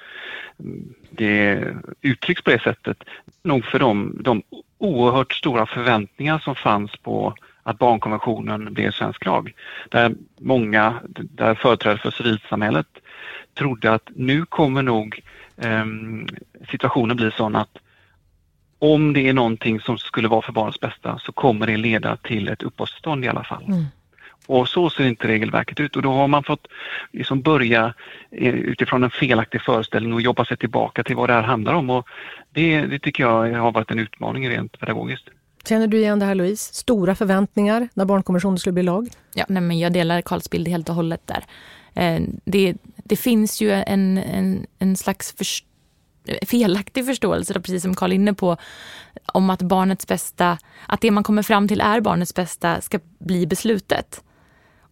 det 1.10 1.64
uttrycks 2.00 2.42
på 2.42 2.50
det 2.50 2.62
sättet 2.62 3.04
nog 3.42 3.64
för 3.64 3.78
de, 3.78 4.18
de 4.20 4.42
oerhört 4.78 5.32
stora 5.32 5.66
förväntningar 5.66 6.38
som 6.38 6.54
fanns 6.54 6.96
på 6.96 7.34
att 7.62 7.78
barnkonventionen 7.78 8.74
blev 8.74 8.90
svensk 8.90 9.24
lag. 9.24 9.52
Där 9.88 10.14
många, 10.40 10.94
där 11.08 11.54
företrädare 11.54 11.98
för 11.98 12.10
civilsamhället 12.10 12.86
trodde 13.54 13.92
att 13.92 14.10
nu 14.14 14.46
kommer 14.46 14.82
nog 14.82 15.20
eh, 15.56 15.84
situationen 16.70 17.16
bli 17.16 17.30
sån 17.30 17.56
att 17.56 17.78
om 18.78 19.12
det 19.12 19.28
är 19.28 19.32
någonting 19.32 19.80
som 19.80 19.98
skulle 19.98 20.28
vara 20.28 20.42
för 20.42 20.52
barnets 20.52 20.80
bästa 20.80 21.18
så 21.18 21.32
kommer 21.32 21.66
det 21.66 21.76
leda 21.76 22.16
till 22.16 22.48
ett 22.48 22.62
uppehållstillstånd 22.62 23.24
i 23.24 23.28
alla 23.28 23.44
fall. 23.44 23.64
Mm. 23.64 23.84
Och 24.46 24.68
så 24.68 24.90
ser 24.90 25.04
inte 25.04 25.28
regelverket 25.28 25.80
ut 25.80 25.96
och 25.96 26.02
då 26.02 26.12
har 26.12 26.28
man 26.28 26.44
fått 26.44 26.66
liksom 27.12 27.42
börja 27.42 27.94
eh, 28.30 28.54
utifrån 28.54 29.04
en 29.04 29.10
felaktig 29.10 29.62
föreställning 29.62 30.12
och 30.12 30.20
jobba 30.20 30.44
sig 30.44 30.56
tillbaka 30.56 31.04
till 31.04 31.16
vad 31.16 31.28
det 31.28 31.32
här 31.32 31.42
handlar 31.42 31.74
om. 31.74 31.90
Och 31.90 32.08
det, 32.52 32.86
det 32.86 32.98
tycker 32.98 33.22
jag 33.22 33.60
har 33.60 33.72
varit 33.72 33.90
en 33.90 33.98
utmaning 33.98 34.48
rent 34.48 34.80
pedagogiskt. 34.80 35.28
Känner 35.68 35.86
du 35.86 35.98
igen 35.98 36.18
det 36.18 36.26
här 36.26 36.34
Louise? 36.34 36.74
Stora 36.74 37.14
förväntningar 37.14 37.88
när 37.94 38.04
barnkonventionen 38.04 38.58
skulle 38.58 38.72
bli 38.72 38.82
lag? 38.82 39.08
Ja, 39.34 39.44
nej, 39.48 39.62
men 39.62 39.78
jag 39.78 39.92
delar 39.92 40.20
Karls 40.20 40.50
bild 40.50 40.68
helt 40.68 40.88
och 40.88 40.94
hållet 40.94 41.26
där. 41.26 41.44
Eh, 41.94 42.22
det, 42.44 42.74
det 42.96 43.16
finns 43.16 43.60
ju 43.60 43.72
en, 43.72 44.18
en, 44.18 44.66
en 44.78 44.96
slags 44.96 45.34
först 45.38 45.66
felaktig 46.46 47.06
förståelse, 47.06 47.54
då, 47.54 47.60
precis 47.60 47.82
som 47.82 47.94
Karl 47.94 48.12
inne 48.12 48.34
på, 48.34 48.56
om 49.32 49.50
att 49.50 49.62
barnets 49.62 50.06
bästa, 50.06 50.58
att 50.86 51.00
det 51.00 51.10
man 51.10 51.22
kommer 51.22 51.42
fram 51.42 51.68
till 51.68 51.80
är 51.80 52.00
barnets 52.00 52.34
bästa 52.34 52.80
ska 52.80 52.98
bli 53.18 53.46
beslutet. 53.46 54.22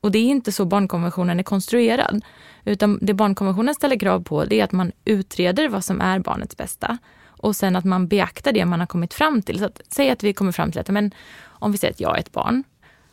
Och 0.04 0.10
det 0.10 0.18
är 0.18 0.26
inte 0.26 0.52
så 0.52 0.64
barnkonventionen 0.64 1.38
är 1.38 1.42
konstruerad. 1.42 2.24
Utan 2.64 2.98
det 3.02 3.14
barnkonventionen 3.14 3.74
ställer 3.74 3.98
krav 3.98 4.22
på 4.22 4.44
det 4.44 4.60
är 4.60 4.64
att 4.64 4.72
man 4.72 4.92
utreder 5.04 5.68
vad 5.68 5.84
som 5.84 6.00
är 6.00 6.18
barnets 6.18 6.56
bästa. 6.56 6.98
Och 7.26 7.56
sen 7.56 7.76
att 7.76 7.84
man 7.84 8.08
beaktar 8.08 8.52
det 8.52 8.64
man 8.64 8.80
har 8.80 8.86
kommit 8.86 9.14
fram 9.14 9.42
till. 9.42 9.58
Så 9.58 9.64
att, 9.64 9.80
säg 9.88 10.10
att 10.10 10.22
vi 10.22 10.32
kommer 10.32 10.52
fram 10.52 10.72
till 10.72 10.80
att 10.80 10.88
men, 10.88 11.14
om 11.44 11.72
vi 11.72 11.78
säger 11.78 11.94
att 11.94 12.00
jag 12.00 12.16
är 12.16 12.20
ett 12.20 12.32
barn 12.32 12.64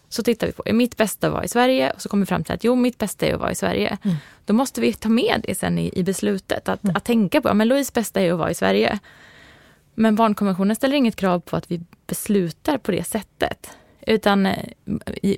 så 0.10 0.24
tittar 0.24 0.48
vi 0.48 0.54
på, 0.54 0.64
är 0.66 0.74
mitt 0.74 0.98
bästa 0.98 1.28
att 1.28 1.34
vara 1.34 1.44
i 1.44 1.48
Sverige? 1.48 1.92
Och 1.92 2.02
så 2.02 2.10
kommer 2.10 2.26
vi 2.26 2.28
fram 2.28 2.44
till 2.44 2.54
att 2.54 2.64
jo, 2.64 2.76
mitt 2.76 2.98
bästa 2.98 3.26
är 3.26 3.34
att 3.34 3.40
vara 3.40 3.52
i 3.52 3.56
Sverige. 3.56 3.98
Mm. 4.04 4.18
Då 4.46 4.54
måste 4.54 4.82
vi 4.82 4.94
ta 4.94 5.10
med 5.10 5.46
det 5.48 5.56
sen 5.56 5.80
i, 5.80 5.92
i 6.00 6.04
beslutet. 6.04 6.70
Att, 6.70 6.84
mm. 6.84 6.96
att 6.96 7.04
tänka 7.04 7.42
på, 7.42 7.50
ja 7.50 7.54
men 7.54 7.68
Louise 7.68 7.92
bästa 7.94 8.22
är 8.22 8.32
att 8.32 8.40
vara 8.40 8.52
i 8.52 8.56
Sverige. 8.56 9.00
Men 9.96 10.16
barnkonventionen 10.16 10.76
ställer 10.76 10.96
inget 10.96 11.16
krav 11.16 11.40
på 11.40 11.56
att 11.56 11.72
vi 11.72 11.82
beslutar 12.08 12.78
på 12.78 12.92
det 12.92 13.04
sättet. 13.04 13.70
Utan 14.08 14.46
eh, 14.46 14.55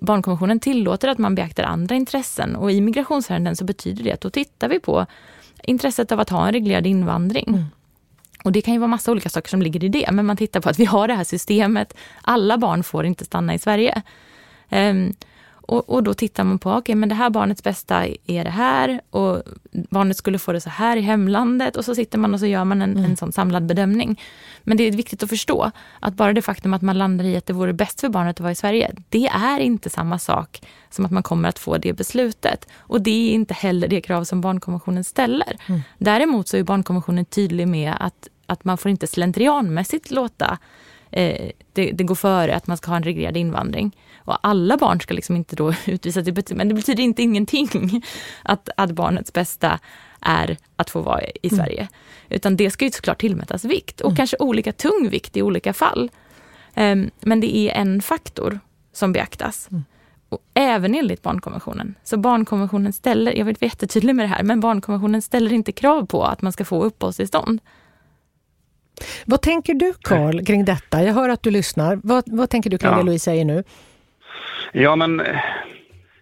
barnkonventionen 0.01 0.59
tillåter 0.59 1.07
att 1.07 1.17
man 1.17 1.35
beaktar 1.35 1.63
andra 1.63 1.95
intressen 1.95 2.55
och 2.55 2.71
i 2.71 2.81
migrationsärenden 2.81 3.55
så 3.55 3.65
betyder 3.65 4.03
det 4.03 4.11
att 4.11 4.21
då 4.21 4.29
tittar 4.29 4.69
vi 4.69 4.79
på 4.79 5.05
intresset 5.63 6.11
av 6.11 6.19
att 6.19 6.29
ha 6.29 6.47
en 6.47 6.53
reglerad 6.53 6.87
invandring. 6.87 7.47
Mm. 7.47 7.65
Och 8.43 8.51
det 8.51 8.61
kan 8.61 8.73
ju 8.73 8.79
vara 8.79 8.87
massa 8.87 9.11
olika 9.11 9.29
saker 9.29 9.49
som 9.49 9.61
ligger 9.61 9.83
i 9.83 9.89
det, 9.89 10.09
men 10.11 10.25
man 10.25 10.37
tittar 10.37 10.61
på 10.61 10.69
att 10.69 10.79
vi 10.79 10.85
har 10.85 11.07
det 11.07 11.13
här 11.13 11.23
systemet. 11.23 11.93
Alla 12.21 12.57
barn 12.57 12.83
får 12.83 13.05
inte 13.05 13.25
stanna 13.25 13.53
i 13.53 13.59
Sverige. 13.59 14.01
Um, 14.69 15.13
och, 15.67 15.89
och, 15.89 16.03
då 16.03 16.13
tittar 16.13 16.43
man 16.43 16.59
på, 16.59 16.69
okej 16.69 16.79
okay, 16.79 16.95
men 16.95 17.09
det 17.09 17.15
här 17.15 17.29
barnets 17.29 17.63
bästa 17.63 18.05
är 18.27 18.43
det 18.43 18.49
här 18.49 19.01
och 19.09 19.43
barnet 19.71 20.17
skulle 20.17 20.39
få 20.39 20.51
det 20.51 20.61
så 20.61 20.69
här 20.69 20.97
i 20.97 21.01
hemlandet 21.01 21.75
och 21.75 21.85
så 21.85 21.95
sitter 21.95 22.17
man 22.17 22.33
och 22.33 22.39
så 22.39 22.45
gör 22.45 22.63
man 22.63 22.81
en, 22.81 22.91
mm. 22.91 23.05
en 23.05 23.17
sån 23.17 23.31
samlad 23.31 23.65
bedömning. 23.65 24.21
Men 24.63 24.77
det 24.77 24.83
är 24.83 24.91
viktigt 24.91 25.23
att 25.23 25.29
förstå 25.29 25.71
att 25.99 26.13
bara 26.13 26.33
det 26.33 26.41
faktum 26.41 26.73
att 26.73 26.81
man 26.81 26.97
landar 26.97 27.25
i 27.25 27.37
att 27.37 27.45
det 27.45 27.53
vore 27.53 27.73
bäst 27.73 28.01
för 28.01 28.09
barnet 28.09 28.35
att 28.35 28.39
vara 28.39 28.51
i 28.51 28.55
Sverige, 28.55 28.91
det 29.09 29.27
är 29.27 29.59
inte 29.59 29.89
samma 29.89 30.19
sak 30.19 30.61
som 30.89 31.05
att 31.05 31.11
man 31.11 31.23
kommer 31.23 31.49
att 31.49 31.59
få 31.59 31.77
det 31.77 31.93
beslutet. 31.93 32.67
Och 32.77 33.01
det 33.01 33.29
är 33.29 33.33
inte 33.33 33.53
heller 33.53 33.87
det 33.87 34.01
krav 34.01 34.23
som 34.23 34.41
barnkonventionen 34.41 35.03
ställer. 35.03 35.57
Mm. 35.67 35.81
Däremot 35.97 36.47
så 36.47 36.57
är 36.57 36.63
barnkonventionen 36.63 37.25
tydlig 37.25 37.67
med 37.67 37.93
att, 37.99 38.27
att 38.45 38.63
man 38.63 38.77
får 38.77 38.91
inte 38.91 39.07
slentrianmässigt 39.07 40.11
låta 40.11 40.57
eh, 41.11 41.49
det, 41.73 41.91
det 41.91 42.03
går 42.03 42.15
före 42.15 42.55
att 42.55 42.67
man 42.67 42.77
ska 42.77 42.91
ha 42.91 42.97
en 42.97 43.03
reglerad 43.03 43.37
invandring. 43.37 43.91
Och 44.25 44.37
alla 44.41 44.77
barn 44.77 44.99
ska 44.99 45.13
liksom 45.13 45.35
inte 45.35 45.55
då 45.55 45.73
utvisas, 45.85 46.27
men 46.49 46.67
det 46.67 46.73
betyder 46.73 47.03
inte 47.03 47.21
ingenting 47.21 48.03
att, 48.43 48.69
att 48.77 48.91
barnets 48.91 49.33
bästa 49.33 49.79
är 50.21 50.57
att 50.75 50.89
få 50.89 51.01
vara 51.01 51.23
i 51.23 51.47
mm. 51.47 51.57
Sverige. 51.57 51.79
Mm. 51.79 51.93
Utan 52.29 52.57
det 52.57 52.71
ska 52.71 52.85
ju 52.85 52.91
såklart 52.91 53.19
tillmätas 53.19 53.65
vikt 53.65 54.01
och 54.01 54.09
mm. 54.09 54.15
kanske 54.15 54.37
olika 54.39 54.71
tung 54.71 55.07
vikt 55.11 55.37
i 55.37 55.41
olika 55.41 55.73
fall. 55.73 56.11
Um, 56.75 57.09
men 57.21 57.39
det 57.39 57.57
är 57.57 57.71
en 57.81 58.01
faktor 58.01 58.59
som 58.93 59.13
beaktas. 59.13 59.67
Mm. 59.71 59.83
Och 60.29 60.39
även 60.53 60.95
enligt 60.95 61.21
barnkonventionen. 61.21 61.95
Så 62.03 62.17
barnkonventionen 62.17 62.93
ställer, 62.93 63.33
jag 63.33 63.45
vill 63.45 63.55
vara 63.61 63.67
jättetydlig 63.67 64.15
med 64.15 64.23
det 64.23 64.29
här, 64.29 64.43
men 64.43 64.59
barnkonventionen 64.59 65.21
ställer 65.21 65.53
inte 65.53 65.71
krav 65.71 66.05
på 66.05 66.23
att 66.23 66.41
man 66.41 66.51
ska 66.51 66.65
få 66.65 66.83
uppehållstillstånd. 66.83 67.59
Vad 69.25 69.41
tänker 69.41 69.73
du 69.73 69.93
Karl 70.01 70.45
kring 70.45 70.65
detta? 70.65 71.03
Jag 71.03 71.13
hör 71.13 71.29
att 71.29 71.43
du 71.43 71.51
lyssnar. 71.51 71.99
Vad, 72.03 72.23
vad 72.27 72.49
tänker 72.49 72.69
du 72.69 72.77
kring 72.77 72.91
ja. 72.91 72.97
det 72.97 73.03
Louise 73.03 73.23
säger 73.23 73.45
nu? 73.45 73.63
Ja, 74.75 74.95
men 74.95 75.21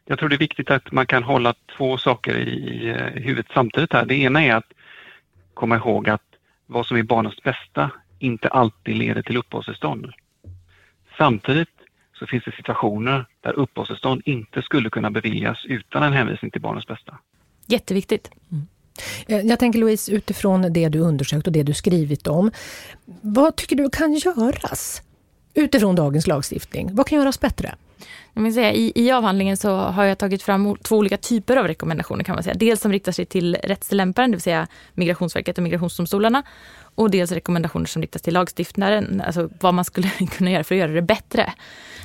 jag 0.05 0.19
tror 0.19 0.29
det 0.29 0.35
är 0.35 0.37
viktigt 0.37 0.71
att 0.71 0.91
man 0.91 1.05
kan 1.05 1.23
hålla 1.23 1.53
två 1.77 1.97
saker 1.97 2.37
i 2.37 2.89
eh, 2.89 3.21
huvudet 3.23 3.45
samtidigt 3.53 3.93
här. 3.93 4.05
Det 4.05 4.15
ena 4.15 4.43
är 4.43 4.55
att 4.55 4.71
komma 5.53 5.75
ihåg 5.75 6.09
att 6.09 6.21
vad 6.65 6.85
som 6.85 6.97
är 6.97 7.03
barnets 7.03 7.43
bästa 7.43 7.91
inte 8.19 8.47
alltid 8.47 8.95
leder 8.95 9.21
till 9.21 9.37
uppehållstillstånd. 9.37 10.11
Samtidigt 11.17 11.69
så 12.13 12.27
finns 12.27 12.43
det 12.43 12.55
situationer 12.55 13.25
där 13.41 13.53
uppehållstillstånd 13.53 14.21
inte 14.25 14.61
skulle 14.61 14.89
kunna 14.89 15.11
beviljas 15.11 15.65
utan 15.65 16.03
en 16.03 16.13
hänvisning 16.13 16.51
till 16.51 16.61
barnets 16.61 16.87
bästa. 16.87 17.17
Jätteviktigt. 17.65 18.31
Mm. 18.51 18.67
Eh, 19.27 19.49
jag 19.49 19.59
tänker 19.59 19.79
Louise, 19.79 20.11
utifrån 20.11 20.73
det 20.73 20.89
du 20.89 20.99
undersökt 20.99 21.47
och 21.47 21.53
det 21.53 21.63
du 21.63 21.73
skrivit 21.73 22.27
om, 22.27 22.51
vad 23.21 23.55
tycker 23.55 23.75
du 23.75 23.89
kan 23.89 24.13
göras 24.13 25.01
utifrån 25.53 25.95
dagens 25.95 26.27
lagstiftning? 26.27 26.95
Vad 26.95 27.07
kan 27.07 27.17
göras 27.17 27.39
bättre? 27.39 27.75
Jag 28.33 28.41
vill 28.41 28.53
säga, 28.53 28.73
i, 28.73 28.91
I 28.95 29.11
avhandlingen 29.11 29.57
så 29.57 29.75
har 29.75 30.03
jag 30.03 30.17
tagit 30.17 30.43
fram 30.43 30.75
två 30.83 30.97
olika 30.97 31.17
typer 31.17 31.57
av 31.57 31.67
rekommendationer 31.67 32.23
kan 32.23 32.35
man 32.35 32.43
säga. 32.43 32.55
Dels 32.55 32.81
som 32.81 32.91
riktar 32.91 33.11
sig 33.11 33.25
till 33.25 33.55
rättstillämparen, 33.63 34.31
det 34.31 34.35
vill 34.35 34.41
säga 34.41 34.67
Migrationsverket 34.93 35.57
och 35.57 35.63
migrationsdomstolarna. 35.63 36.43
Och 36.95 37.11
dels 37.11 37.31
rekommendationer 37.31 37.85
som 37.85 38.01
riktas 38.01 38.21
till 38.21 38.33
lagstiftaren, 38.33 39.21
alltså 39.25 39.49
vad 39.59 39.73
man 39.73 39.85
skulle 39.85 40.09
kunna 40.37 40.51
göra 40.51 40.63
för 40.63 40.75
att 40.75 40.79
göra 40.79 40.91
det 40.91 41.01
bättre. 41.01 41.53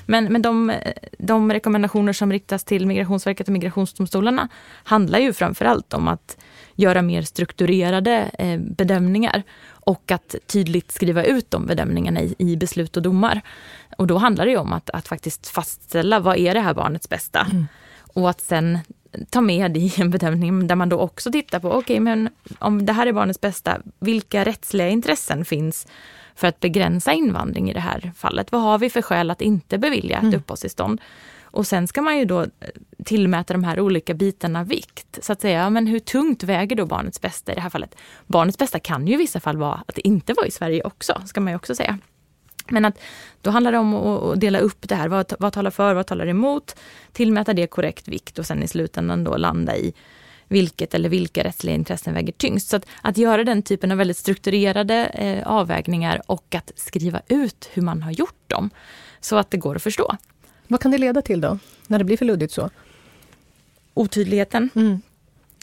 Men, 0.07 0.25
men 0.25 0.43
de, 0.43 0.73
de 1.19 1.53
rekommendationer 1.53 2.13
som 2.13 2.33
riktas 2.33 2.65
till 2.65 2.87
Migrationsverket 2.87 3.47
och 3.49 3.53
migrationsdomstolarna 3.53 4.49
handlar 4.85 5.19
ju 5.19 5.33
framförallt 5.33 5.95
om 5.95 6.09
att 6.09 6.37
göra 6.75 7.03
mer 7.03 7.23
strukturerade 7.23 8.31
eh, 8.39 8.61
bedömningar 8.61 9.43
och 9.69 10.11
att 10.11 10.35
tydligt 10.47 10.93
skriva 10.93 11.25
ut 11.25 11.51
de 11.51 11.67
bedömningarna 11.67 12.23
i, 12.23 12.35
i 12.39 12.57
beslut 12.57 12.97
och 12.97 13.03
domar. 13.03 13.41
Och 13.97 14.07
då 14.07 14.19
handlar 14.19 14.47
det 14.47 14.57
om 14.57 14.73
att, 14.73 14.91
att 14.91 15.09
faktiskt 15.09 15.49
fastställa 15.49 16.21
vad 16.21 16.37
är 16.37 16.55
det 16.55 16.61
här 16.61 16.75
barnets 16.75 17.09
bästa? 17.09 17.41
Mm. 17.41 17.67
Och 18.15 18.31
att 18.31 18.41
sen 18.41 18.79
ta 19.31 19.41
med 19.41 19.73
det 19.73 19.81
i 19.81 19.93
en 19.97 20.11
bedömning 20.11 20.67
där 20.67 20.75
man 20.75 20.89
då 20.89 20.99
också 20.99 21.33
tittar 21.33 21.61
på, 21.61 21.69
okej 21.69 21.81
okay, 21.81 22.01
men 22.01 22.29
om 22.59 22.87
det 22.87 22.93
här 22.93 23.07
är 23.07 23.13
barnets 23.13 23.41
bästa, 23.41 23.81
vilka 23.99 24.45
rättsliga 24.45 24.89
intressen 24.89 25.45
finns 25.45 25.87
för 26.35 26.49
att 26.49 26.61
begränsa 26.61 27.13
invandring 27.13 27.71
i 27.71 27.75
det 27.75 27.81
här 27.81 28.13
fallet? 28.17 28.53
Vad 28.53 28.63
har 28.63 28.79
vi 28.79 28.91
för 28.91 29.03
skäl 29.03 29.31
att 29.31 29.41
inte 29.41 29.79
bevilja 29.79 30.17
ett 30.17 30.23
mm. 30.23 30.35
uppehållstillstånd? 30.35 31.01
Och 31.43 31.67
sen 31.67 31.89
ska 31.89 32.03
man 32.03 32.19
ju 32.19 32.25
då 32.25 32.43
eh, 32.43 32.49
tillmäta 33.05 33.55
de 33.55 33.65
här 33.65 33.81
olika 33.81 34.15
bitarna 34.15 34.65
vikt. 34.65 35.19
Så 35.23 35.33
att 35.33 35.41
säga, 35.41 35.71
men 35.71 35.87
hur 35.87 35.99
tungt 35.99 36.43
väger 36.43 36.77
då 36.77 36.87
barnets 36.87 37.21
bästa 37.21 37.53
i 37.53 37.55
det 37.55 37.61
här 37.61 37.71
fallet? 37.71 37.97
Barnets 38.27 38.59
bästa 38.59 38.79
kan 38.79 39.07
ju 39.07 39.15
i 39.15 39.17
vissa 39.17 39.41
fall 39.41 39.57
vara 39.57 39.83
att 39.87 39.95
det 39.95 40.09
inte 40.09 40.35
var 40.37 40.45
i 40.45 40.51
Sverige 40.51 40.83
också, 40.83 41.23
ska 41.27 41.41
man 41.41 41.53
ju 41.53 41.57
också 41.57 41.75
säga. 41.75 41.99
Men 42.71 42.85
att 42.85 42.99
då 43.43 43.51
handlar 43.51 43.73
det 43.73 43.79
om 43.79 43.95
att 43.95 44.41
dela 44.41 44.59
upp 44.59 44.89
det 44.89 44.95
här. 44.95 45.09
Vad, 45.09 45.33
vad 45.39 45.53
talar 45.53 45.71
för, 45.71 45.95
vad 45.95 46.07
talar 46.07 46.27
emot? 46.27 46.77
Tillmäta 47.13 47.55
det 47.55 47.67
korrekt 47.67 48.09
vikt 48.09 48.39
och 48.39 48.47
sen 48.47 48.63
i 48.63 48.69
slutändan 48.69 49.25
då 49.25 49.37
landa 49.37 49.77
i 49.77 49.93
vilket 50.49 50.95
eller 50.95 51.09
vilka 51.09 51.45
rättsliga 51.45 51.75
intressen 51.75 52.15
väger 52.15 52.33
tyngst. 52.33 52.69
Så 52.69 52.77
att, 52.77 52.87
att 53.03 53.19
göra 53.19 53.45
den 53.45 53.63
typen 53.63 53.93
av 53.93 53.99
väldigt 53.99 54.17
strukturerade 54.17 55.05
eh, 55.05 55.49
avvägningar 55.49 56.23
och 56.27 56.55
att 56.55 56.73
skriva 56.77 57.21
ut 57.29 57.71
hur 57.73 57.83
man 57.83 58.03
har 58.03 58.11
gjort 58.11 58.43
dem 58.47 58.71
så 59.21 59.37
att 59.37 59.51
det 59.51 59.57
går 59.57 59.77
att 59.77 59.83
förstå. 59.83 60.17
Vad 60.69 60.81
kan 60.81 60.91
det 60.91 60.99
leda 60.99 61.23
till 61.23 61.41
då, 61.41 61.59
när 61.87 61.99
det 61.99 62.05
blir 62.05 62.17
för 62.17 62.25
luddigt 62.25 62.53
så? 62.53 62.71
Otydligheten. 63.95 64.71
Mm. 64.75 65.03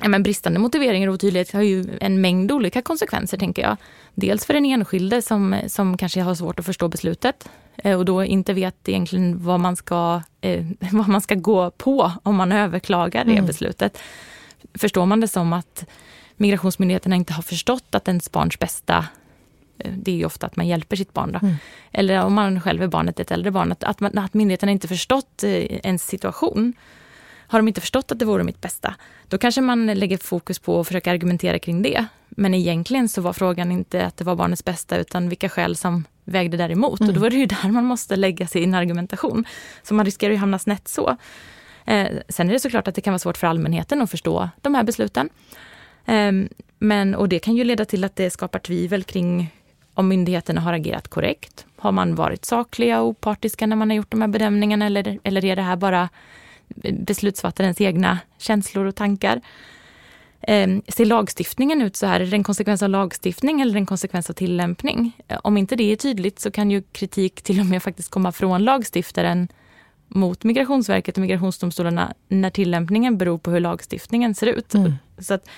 Ja, 0.02 0.10
men 0.10 0.24
bristande 0.24 0.60
motiveringar 0.60 1.08
och 1.08 1.14
otydlighet 1.14 1.52
har 1.52 1.62
ju 1.62 1.98
en 2.02 2.22
mängd 2.22 2.52
olika 2.52 2.82
konsekvenser, 2.82 3.38
tänker 3.38 3.62
jag. 3.62 3.78
Dels 4.16 4.46
för 4.46 4.54
den 4.54 4.66
enskilde 4.66 5.22
som, 5.22 5.56
som 5.68 5.98
kanske 5.98 6.22
har 6.22 6.36
svårt 6.36 6.60
att 6.60 6.66
förstå 6.66 6.88
beslutet 6.88 7.50
eh, 7.78 7.98
och 7.98 8.06
då 8.06 8.24
inte 8.24 8.54
vet 8.54 8.90
egentligen 8.90 9.44
vad 9.44 9.60
man 9.60 9.76
ska, 9.76 10.22
eh, 10.42 10.66
vad 10.92 11.08
man 11.08 11.22
ska 11.22 11.36
gå 11.36 11.72
på 11.72 12.12
om 12.24 12.36
man 12.36 12.52
överklagar 12.52 13.26
det 13.26 13.32
mm. 13.32 13.46
beslutet. 13.46 14.00
Förstår 14.74 15.06
man 15.06 15.20
det 15.20 15.28
som 15.28 15.54
att 15.54 15.86
migrationsmyndigheterna 16.36 17.16
inte 17.16 17.34
har 17.34 17.44
förstått 17.44 17.96
att 17.96 18.08
ens 18.08 18.32
barns 18.32 18.60
bästa 18.60 19.06
eh, 19.78 19.92
det 19.94 20.12
är 20.12 20.16
ju 20.16 20.26
ofta 20.26 20.48
att 20.48 20.56
man 20.56 20.68
hjälper 20.68 20.96
sitt 20.96 21.14
barn. 21.14 21.32
Då. 21.32 21.40
Mm. 21.48 21.56
Eller 21.92 22.26
om 22.26 22.34
man 22.34 22.62
själv 22.62 22.84
är 22.84 22.88
barnet, 22.88 23.20
ett 23.20 23.32
äldre 23.32 23.52
barn, 23.52 23.72
att, 23.72 23.84
att, 23.84 24.00
man, 24.00 24.18
att 24.18 24.34
myndigheterna 24.34 24.72
inte 24.72 24.88
förstått 24.88 25.44
ens 25.44 26.08
situation. 26.08 26.74
Har 27.54 27.60
de 27.60 27.68
inte 27.68 27.82
förstått 27.82 28.12
att 28.12 28.20
det 28.20 28.26
vore 28.26 28.44
mitt 28.44 28.62
bästa, 28.62 28.96
då 29.28 29.38
kanske 29.38 29.62
man 29.62 29.86
lägger 29.86 30.18
fokus 30.18 30.60
på 30.60 30.80
att 30.80 30.88
försöka 30.88 31.12
argumentera 31.12 31.60
kring 31.60 31.82
det. 31.82 32.06
Men 32.30 32.54
egentligen 32.54 33.10
så 33.10 33.22
var 33.22 33.34
frågan 33.34 33.72
inte 33.72 34.06
att 34.06 34.18
det 34.18 34.24
var 34.24 34.36
barnets 34.36 34.66
bästa 34.66 34.98
utan 34.98 35.30
vilka 35.30 35.50
skäl 35.50 35.76
som 35.76 36.06
vägde 36.24 36.58
däremot. 36.58 37.00
Mm. 37.00 37.10
Och 37.10 37.20
då 37.20 37.26
är 37.26 37.30
det 37.30 37.36
ju 37.36 37.46
där 37.46 37.70
man 37.70 37.86
måste 37.86 38.16
lägga 38.16 38.48
sin 38.48 38.74
argumentation. 38.74 39.46
Så 39.84 39.94
man 39.94 40.06
riskerar 40.06 40.32
ju 40.32 40.38
hamna 40.38 40.60
snett 40.60 40.88
så. 40.88 41.18
Eh, 41.86 42.08
sen 42.30 42.50
är 42.50 42.54
det 42.54 42.60
såklart 42.60 42.88
att 42.88 42.96
det 42.96 43.02
kan 43.02 43.14
vara 43.14 43.20
svårt 43.20 43.38
för 43.38 43.48
allmänheten 43.48 44.02
att 44.02 44.12
förstå 44.12 44.50
de 44.62 44.76
här 44.76 44.84
besluten. 44.84 45.30
Eh, 46.06 46.32
men, 46.80 47.16
och 47.16 47.30
det 47.30 47.40
kan 47.40 47.56
ju 47.56 47.64
leda 47.64 47.86
till 47.86 48.04
att 48.04 48.16
det 48.16 48.30
skapar 48.30 48.60
tvivel 48.60 49.04
kring 49.04 49.54
om 49.94 50.08
myndigheterna 50.08 50.62
har 50.62 50.74
agerat 50.74 51.08
korrekt. 51.08 51.66
Har 51.78 51.92
man 51.92 52.16
varit 52.16 52.46
sakliga 52.46 53.02
och 53.02 53.08
opartiska 53.08 53.68
när 53.68 53.76
man 53.76 53.90
har 53.90 53.98
gjort 53.98 54.12
de 54.12 54.22
här 54.22 54.28
bedömningarna 54.28 54.86
eller, 54.86 55.20
eller 55.24 55.46
är 55.46 55.56
det 55.56 55.62
här 55.62 55.76
bara 55.76 56.10
beslutsfattarens 57.00 57.82
egna 57.82 58.20
känslor 58.38 58.86
och 58.86 58.96
tankar? 58.96 59.42
Eh, 60.42 60.68
ser 60.88 61.06
lagstiftningen 61.06 61.82
ut 61.82 61.96
så 61.96 62.06
här? 62.06 62.20
Är 62.20 62.26
det 62.26 62.36
en 62.36 62.44
konsekvens 62.44 62.84
av 62.84 62.90
lagstiftning 62.90 63.62
eller 63.62 63.76
en 63.76 63.86
konsekvens 63.86 64.30
av 64.30 64.34
tillämpning? 64.34 65.18
Eh, 65.28 65.40
om 65.44 65.58
inte 65.58 65.76
det 65.76 65.92
är 65.92 65.96
tydligt 65.96 66.40
så 66.40 66.52
kan 66.52 66.72
ju 66.72 66.82
kritik 66.82 67.42
till 67.42 67.60
och 67.60 67.66
med 67.66 67.84
faktiskt 67.84 68.10
komma 68.10 68.32
från 68.32 68.64
lagstiftaren 68.64 69.48
mot 70.08 70.44
Migrationsverket 70.44 71.18
och 71.18 71.22
migrationsdomstolarna 71.22 72.14
när 72.28 72.50
tillämpningen 72.50 73.18
beror 73.18 73.38
på 73.38 73.52
hur 73.52 73.60
lagstiftningen 73.60 74.36
ser 74.36 74.48
ut. 74.48 74.74
Mm. 74.74 74.94
Så 75.18 75.34
att, 75.34 75.50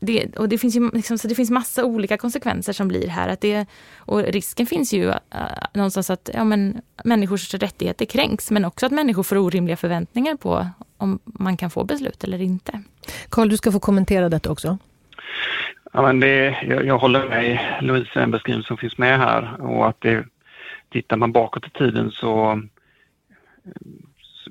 det, 0.00 0.36
och 0.36 0.48
det 0.48 0.58
finns 0.58 0.76
ju 0.76 0.90
liksom, 0.90 1.18
så 1.18 1.28
det 1.28 1.34
finns 1.34 1.50
massa 1.50 1.84
olika 1.84 2.16
konsekvenser 2.16 2.72
som 2.72 2.88
blir 2.88 3.08
här. 3.08 3.28
Att 3.28 3.40
det, 3.40 3.66
och 3.96 4.22
risken 4.22 4.66
finns 4.66 4.92
ju 4.92 5.06
uh, 5.06 5.14
någonstans 5.74 6.10
att 6.10 6.30
ja, 6.34 6.44
men, 6.44 6.82
människors 7.04 7.54
rättigheter 7.54 8.04
kränks 8.04 8.50
men 8.50 8.64
också 8.64 8.86
att 8.86 8.92
människor 8.92 9.22
får 9.22 9.36
orimliga 9.36 9.76
förväntningar 9.76 10.36
på 10.36 10.66
om 10.96 11.18
man 11.24 11.56
kan 11.56 11.70
få 11.70 11.84
beslut 11.84 12.24
eller 12.24 12.42
inte. 12.42 12.82
Karl, 13.28 13.48
du 13.48 13.56
ska 13.56 13.72
få 13.72 13.80
kommentera 13.80 14.28
detta 14.28 14.50
också. 14.50 14.78
Ja, 15.92 16.02
men 16.02 16.20
det, 16.20 16.56
jag, 16.68 16.86
jag 16.86 16.98
håller 16.98 17.28
med 17.28 17.78
Louise, 17.80 18.10
den 18.14 18.30
beskrivning 18.30 18.64
som 18.64 18.76
finns 18.76 18.98
med 18.98 19.18
här 19.18 19.60
och 19.60 19.88
att 19.88 20.00
det, 20.00 20.24
tittar 20.94 21.16
man 21.16 21.32
bakåt 21.32 21.66
i 21.66 21.70
tiden 21.70 22.10
så 22.10 22.62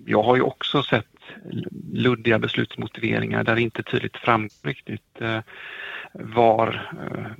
jag 0.05 0.23
har 0.23 0.35
ju 0.35 0.41
också 0.41 0.83
sett 0.83 1.12
luddiga 1.93 2.39
beslutsmotiveringar 2.39 3.43
där 3.43 3.55
det 3.55 3.61
inte 3.61 3.83
tydligt 3.83 4.17
framgår 4.17 4.49
riktigt 4.63 5.21
eh, 5.21 5.39
var, 6.13 6.91
eh, 7.01 7.31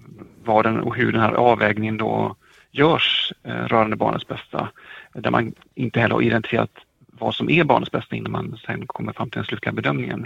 var 0.44 0.64
den 0.64 0.80
och 0.80 0.96
hur 0.96 1.12
den 1.12 1.22
här 1.22 1.34
avvägningen 1.34 1.98
då 1.98 2.36
görs 2.72 3.34
eh, 3.44 3.56
rörande 3.56 3.96
barnets 3.96 4.28
bästa. 4.28 4.70
Där 5.14 5.32
man 5.32 5.54
inte 5.76 6.00
heller 6.00 6.16
har 6.16 6.22
identifierat 6.22 6.72
vad 7.08 7.36
som 7.36 7.50
är 7.50 7.64
barnets 7.64 7.92
bästa 7.92 8.16
innan 8.16 8.32
man 8.32 8.58
sen 8.66 8.88
kommer 8.88 9.14
fram 9.14 9.30
till 9.30 9.38
den 9.38 9.46
slutliga 9.46 9.74
bedömningen. 9.74 10.26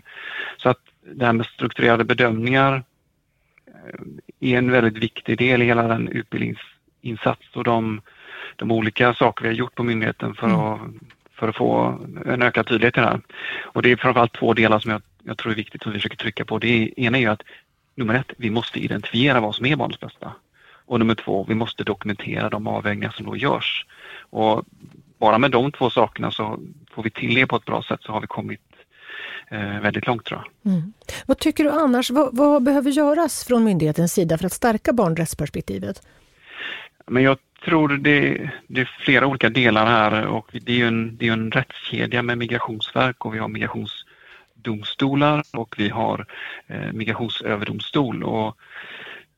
Så 0.57 0.69
att 0.69 0.79
det 1.11 1.25
här 1.25 1.33
med 1.33 1.45
strukturerade 1.45 2.03
bedömningar 2.03 2.83
är 4.39 4.57
en 4.57 4.71
väldigt 4.71 5.03
viktig 5.03 5.37
del 5.37 5.61
i 5.61 5.65
hela 5.65 5.87
den 5.87 6.07
utbildningsinsats 6.07 7.55
och 7.55 7.63
de, 7.63 8.01
de 8.55 8.71
olika 8.71 9.13
saker 9.13 9.43
vi 9.43 9.49
har 9.49 9.55
gjort 9.55 9.75
på 9.75 9.83
myndigheten 9.83 10.35
för 10.35 10.47
mm. 10.47 10.99
För 11.39 11.47
att 11.47 11.55
få 11.55 11.99
en 12.25 12.41
ökad 12.41 12.67
tydlighet 12.67 12.97
i 12.97 12.99
det 12.99 13.07
här. 13.07 13.21
Och 13.63 13.81
det 13.81 13.91
är 13.91 13.95
framförallt 13.95 14.33
två 14.33 14.53
delar 14.53 14.79
som 14.79 14.91
jag, 14.91 15.01
jag 15.23 15.37
tror 15.37 15.51
är 15.51 15.55
viktigt 15.55 15.83
som 15.83 15.91
vi 15.91 15.97
försöker 15.97 16.17
trycka 16.17 16.45
på. 16.45 16.59
Det 16.59 16.93
ena 16.97 17.17
är 17.17 17.21
ju 17.21 17.27
att 17.27 17.43
nummer 17.95 18.13
ett, 18.13 18.31
vi 18.37 18.49
måste 18.49 18.79
identifiera 18.79 19.39
vad 19.39 19.55
som 19.55 19.65
är 19.65 19.75
barnets 19.75 19.99
bästa. 19.99 20.31
Och 20.85 20.99
nummer 20.99 21.15
två, 21.15 21.45
vi 21.49 21.55
måste 21.55 21.83
dokumentera 21.83 22.49
de 22.49 22.67
avvägningar 22.67 23.11
som 23.11 23.25
då 23.25 23.35
görs. 23.35 23.85
Och 24.29 24.65
bara 25.19 25.37
med 25.37 25.51
de 25.51 25.71
två 25.71 25.89
sakerna 25.89 26.31
så 26.31 26.59
får 26.91 27.03
vi 27.03 27.09
till 27.09 27.35
det 27.35 27.47
på 27.47 27.55
ett 27.55 27.65
bra 27.65 27.83
sätt 27.83 27.99
så 28.01 28.11
har 28.11 28.21
vi 28.21 28.27
kommit 28.27 28.61
eh, 29.47 29.79
väldigt 29.79 30.07
långt 30.07 30.25
tror 30.25 30.39
jag. 30.39 30.73
Mm. 30.73 30.93
Vad 31.25 31.39
tycker 31.39 31.63
du 31.63 31.69
annars, 31.69 32.09
vad, 32.11 32.37
vad 32.37 32.63
behöver 32.63 32.91
göras 32.91 33.43
från 33.43 33.63
myndighetens 33.63 34.13
sida 34.13 34.37
för 34.37 34.45
att 34.45 34.53
stärka 34.53 34.93
barnrättsperspektivet? 34.93 36.01
Men 37.07 37.23
jag 37.23 37.37
tror 37.67 37.97
det, 37.97 38.49
det, 38.67 38.81
är 38.81 38.89
flera 38.99 39.27
olika 39.27 39.49
delar 39.49 39.85
här 39.85 40.25
och 40.27 40.49
det 40.51 40.81
är 40.81 40.87
en, 40.87 41.17
det 41.17 41.27
är 41.27 41.33
en 41.33 41.51
rättskedja 41.51 42.21
med 42.21 42.37
Migrationsverk 42.37 43.25
och 43.25 43.35
vi 43.35 43.39
har 43.39 43.47
migrationsdomstolar 43.47 45.43
och 45.53 45.75
vi 45.77 45.89
har 45.89 46.25
eh, 46.67 46.91
migrationsöverdomstol. 46.93 48.23
Och 48.23 48.57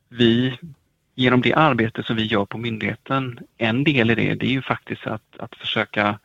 vi, 0.10 0.58
genom 1.16 1.42
det 1.42 1.54
arbete 1.54 2.04
som 2.04 2.16
vi 2.16 2.26
gör 2.26 2.46
på 2.46 2.58
myndigheten, 2.58 3.40
en 3.58 3.84
del 3.84 4.12
i 4.12 4.16
det, 4.16 4.36
det 4.36 4.46
är 4.46 4.52
ju 4.52 4.62
faktiskt 4.62 5.08
att, 5.08 5.40
att 5.40 5.56
försöka 5.56 6.20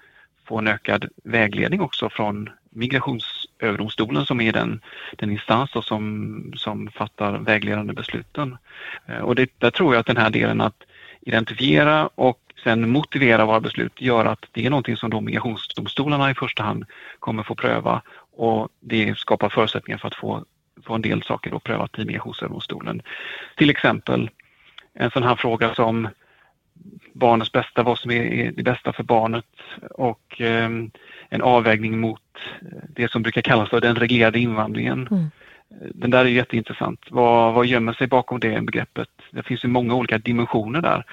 få 0.48 0.58
en 0.58 0.68
ökad 0.68 1.08
vägledning 1.24 1.80
också 1.80 2.10
från 2.10 2.50
Migrationsöverdomstolen 2.70 4.26
som 4.26 4.40
är 4.40 4.52
den, 4.52 4.80
den 5.16 5.30
instans 5.30 5.70
som, 5.82 6.52
som 6.56 6.90
fattar 6.90 7.38
vägledande 7.38 7.92
besluten. 7.92 8.56
Eh, 9.06 9.18
och 9.18 9.34
det, 9.34 9.50
där 9.58 9.70
tror 9.70 9.94
jag 9.94 10.00
att 10.00 10.06
den 10.06 10.16
här 10.16 10.30
delen 10.30 10.60
att 10.60 10.84
identifiera 11.24 12.06
och 12.14 12.40
sen 12.64 12.90
motivera 12.90 13.46
våra 13.46 13.60
beslut 13.60 14.00
gör 14.00 14.24
att 14.24 14.46
det 14.52 14.66
är 14.66 14.70
någonting 14.70 14.96
som 14.96 15.10
då 15.10 15.20
migrationsdomstolarna 15.20 16.30
i 16.30 16.34
första 16.34 16.62
hand 16.62 16.84
kommer 17.18 17.42
få 17.42 17.54
pröva 17.54 18.02
och 18.36 18.68
det 18.80 19.18
skapar 19.18 19.48
förutsättningar 19.48 19.98
för 19.98 20.08
att 20.08 20.14
få, 20.14 20.44
få 20.86 20.94
en 20.94 21.02
del 21.02 21.22
saker 21.22 21.50
då 21.50 21.58
prövat 21.58 21.98
i 21.98 22.04
Migrationsöverdomstolen. 22.04 23.02
Till 23.56 23.70
exempel 23.70 24.30
en 24.94 25.10
sån 25.10 25.22
här 25.22 25.36
fråga 25.36 25.74
som 25.74 26.08
barnets 27.12 27.52
bästa, 27.52 27.82
vad 27.82 27.98
som 27.98 28.10
är 28.10 28.52
det 28.52 28.62
bästa 28.62 28.92
för 28.92 29.02
barnet 29.02 29.44
och 29.90 30.40
eh, 30.40 30.70
en 31.28 31.42
avvägning 31.42 32.00
mot 32.00 32.20
det 32.88 33.10
som 33.10 33.22
brukar 33.22 33.42
kallas 33.42 33.70
för 33.70 33.80
den 33.80 33.96
reglerade 33.96 34.38
invandringen. 34.38 35.08
Mm. 35.10 35.30
Den 35.94 36.10
där 36.10 36.24
är 36.24 36.28
jätteintressant. 36.28 37.00
Vad, 37.10 37.54
vad 37.54 37.66
gömmer 37.66 37.92
sig 37.92 38.06
bakom 38.06 38.40
det 38.40 38.60
begreppet? 38.60 39.08
Det 39.30 39.42
finns 39.42 39.64
ju 39.64 39.68
många 39.68 39.94
olika 39.94 40.18
dimensioner 40.18 40.80
där. 40.80 41.04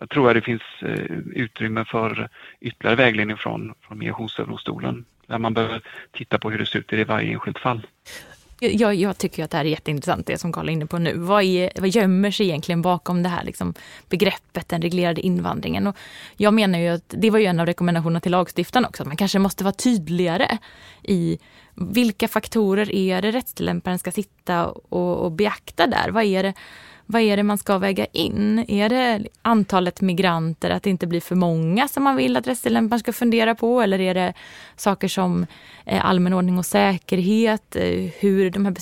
Jag 0.00 0.10
tror 0.10 0.28
att 0.28 0.34
det 0.34 0.40
finns 0.40 0.62
eh, 0.82 1.16
utrymme 1.32 1.84
för 1.84 2.28
ytterligare 2.60 2.96
vägledning 2.96 3.36
från, 3.36 3.74
från 3.80 3.98
Migrationsöverdomstolen 3.98 5.04
där 5.26 5.38
man 5.38 5.54
behöver 5.54 5.82
titta 6.12 6.38
på 6.38 6.50
hur 6.50 6.58
det 6.58 6.66
ser 6.66 6.78
ut 6.78 6.92
i 6.92 7.04
varje 7.04 7.32
enskilt 7.32 7.58
fall. 7.58 7.86
Jag, 8.70 8.94
jag, 8.94 9.18
tycker 9.18 9.44
att 9.44 9.50
det 9.50 9.56
här 9.56 9.64
är 9.64 9.68
jätteintressant 9.68 10.26
det 10.26 10.38
som 10.38 10.52
Karl 10.52 10.68
är 10.68 10.72
inne 10.72 10.86
på 10.86 10.98
nu. 10.98 11.14
Vad, 11.16 11.42
är, 11.42 11.70
vad 11.80 11.88
gömmer 11.88 12.30
sig 12.30 12.46
egentligen 12.46 12.82
bakom 12.82 13.22
det 13.22 13.28
här 13.28 13.44
liksom, 13.44 13.74
begreppet 14.08 14.68
den 14.68 14.82
reglerade 14.82 15.20
invandringen? 15.20 15.86
Och 15.86 15.96
jag 16.36 16.54
menar 16.54 16.78
ju 16.78 16.88
att 16.88 17.04
det 17.08 17.30
var 17.30 17.38
ju 17.38 17.46
en 17.46 17.60
av 17.60 17.66
rekommendationerna 17.66 18.20
till 18.20 18.32
lagstiftaren 18.32 18.84
också, 18.84 19.02
att 19.02 19.06
man 19.06 19.16
kanske 19.16 19.38
måste 19.38 19.64
vara 19.64 19.74
tydligare 19.74 20.58
i 21.02 21.38
vilka 21.74 22.28
faktorer 22.28 22.94
är 22.94 23.22
det 23.22 23.30
rättstillämparen 23.30 23.98
ska 23.98 24.10
sitta 24.12 24.66
och, 24.68 25.24
och 25.24 25.32
beakta 25.32 25.86
där? 25.86 26.10
Vad 26.10 26.24
är 26.24 26.42
det 26.42 26.54
vad 27.06 27.22
är 27.22 27.36
det 27.36 27.42
man 27.42 27.58
ska 27.58 27.78
väga 27.78 28.06
in? 28.12 28.64
Är 28.68 28.88
det 28.88 29.26
antalet 29.42 30.00
migranter, 30.00 30.70
att 30.70 30.82
det 30.82 30.90
inte 30.90 31.06
blir 31.06 31.20
för 31.20 31.34
många 31.34 31.88
som 31.88 32.02
man 32.02 32.16
vill 32.16 32.36
att 32.36 32.46
rättstillämparen 32.46 33.00
ska 33.00 33.12
fundera 33.12 33.54
på? 33.54 33.80
Eller 33.80 34.00
är 34.00 34.14
det 34.14 34.32
saker 34.76 35.08
som 35.08 35.46
eh, 35.84 36.06
allmän 36.06 36.32
ordning 36.32 36.58
och 36.58 36.66
säkerhet? 36.66 37.76
Eh, 37.76 38.10
hur 38.18 38.50
de 38.50 38.64
här, 38.64 38.74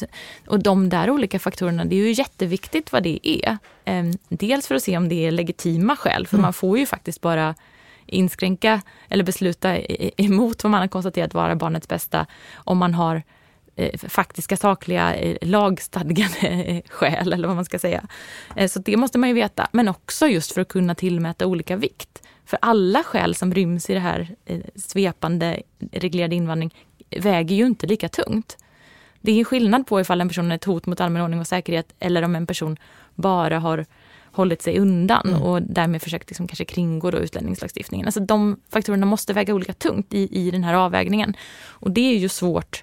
och 0.47 0.63
de 0.63 0.89
där 0.89 1.11
olika 1.11 1.39
faktorerna, 1.39 1.85
det 1.85 1.97
är 1.97 2.07
ju 2.07 2.13
jätteviktigt 2.13 2.93
vad 2.93 3.03
det 3.03 3.29
är. 3.29 3.59
Ehm, 3.85 4.13
dels 4.29 4.67
för 4.67 4.75
att 4.75 4.83
se 4.83 4.97
om 4.97 5.09
det 5.09 5.27
är 5.27 5.31
legitima 5.31 5.97
skäl, 5.97 6.27
för 6.27 6.37
mm. 6.37 6.43
man 6.43 6.53
får 6.53 6.79
ju 6.79 6.87
faktiskt 6.87 7.21
bara 7.21 7.55
inskränka 8.11 8.81
eller 9.09 9.25
besluta 9.25 9.79
emot 10.17 10.65
vad 10.65 10.71
man 10.71 10.81
har 10.81 10.89
konstaterat 10.89 11.35
vara 11.35 11.57
barnets 11.57 11.89
bästa 11.89 12.27
om 12.55 12.79
man 12.79 12.95
har 12.95 13.23
eh, 13.77 13.99
faktiska, 14.09 14.57
sakliga, 14.57 15.15
eh, 15.15 15.37
lagstadgade 15.43 16.47
eh, 16.49 16.83
skäl 16.89 17.33
eller 17.33 17.49
vad 17.49 17.57
man 17.57 17.65
ska 17.65 17.79
säga. 17.79 18.07
Så 18.69 18.79
det 18.79 18.97
måste 18.97 19.19
man 19.19 19.29
ju 19.29 19.35
veta. 19.35 19.69
Men 19.73 19.89
också 19.89 20.27
just 20.27 20.53
för 20.53 20.61
att 20.61 20.69
kunna 20.69 20.95
tillmäta 20.95 21.47
olika 21.47 21.77
vikt. 21.77 22.23
För 22.45 22.59
alla 22.63 23.03
skäl 23.03 23.35
som 23.35 23.55
ryms 23.55 23.91
i 23.91 23.95
det 23.95 24.01
här 24.01 24.29
svepande 24.77 25.63
reglerade 25.93 26.35
invandring 26.35 26.75
väger 27.11 27.57
ju 27.57 27.67
inte 27.67 27.87
lika 27.87 28.09
tungt. 28.09 28.57
Det 29.21 29.41
är 29.41 29.45
skillnad 29.45 29.87
på 29.87 30.01
ifall 30.01 30.21
en 30.21 30.29
person 30.29 30.53
är 30.53 30.57
ett 30.57 30.65
hot 30.65 30.87
mot 30.87 31.01
allmän 31.01 31.23
ordning 31.23 31.41
och 31.41 31.47
säkerhet 31.47 31.95
eller 31.99 32.23
om 32.23 32.37
en 32.37 32.47
person 32.47 32.77
bara 33.15 33.59
har 33.59 33.87
hållit 34.33 34.63
sig 34.63 34.79
undan 34.79 35.29
mm. 35.29 35.43
och 35.43 35.63
därmed 35.63 36.03
försökt 36.03 36.31
liksom 36.31 36.49
kanske 36.49 36.65
kringgå 36.65 37.11
då 37.11 37.19
utlänningslagstiftningen. 37.19 38.07
Alltså 38.07 38.21
de 38.21 38.61
faktorerna 38.71 39.07
måste 39.07 39.33
väga 39.33 39.55
olika 39.55 39.73
tungt 39.73 40.15
i, 40.15 40.47
i 40.47 40.51
den 40.51 40.65
här 40.65 40.75
avvägningen. 40.75 41.37
Och 41.69 41.91
det 41.91 42.15
är 42.15 42.19
ju 42.19 42.29
svårt 42.29 42.83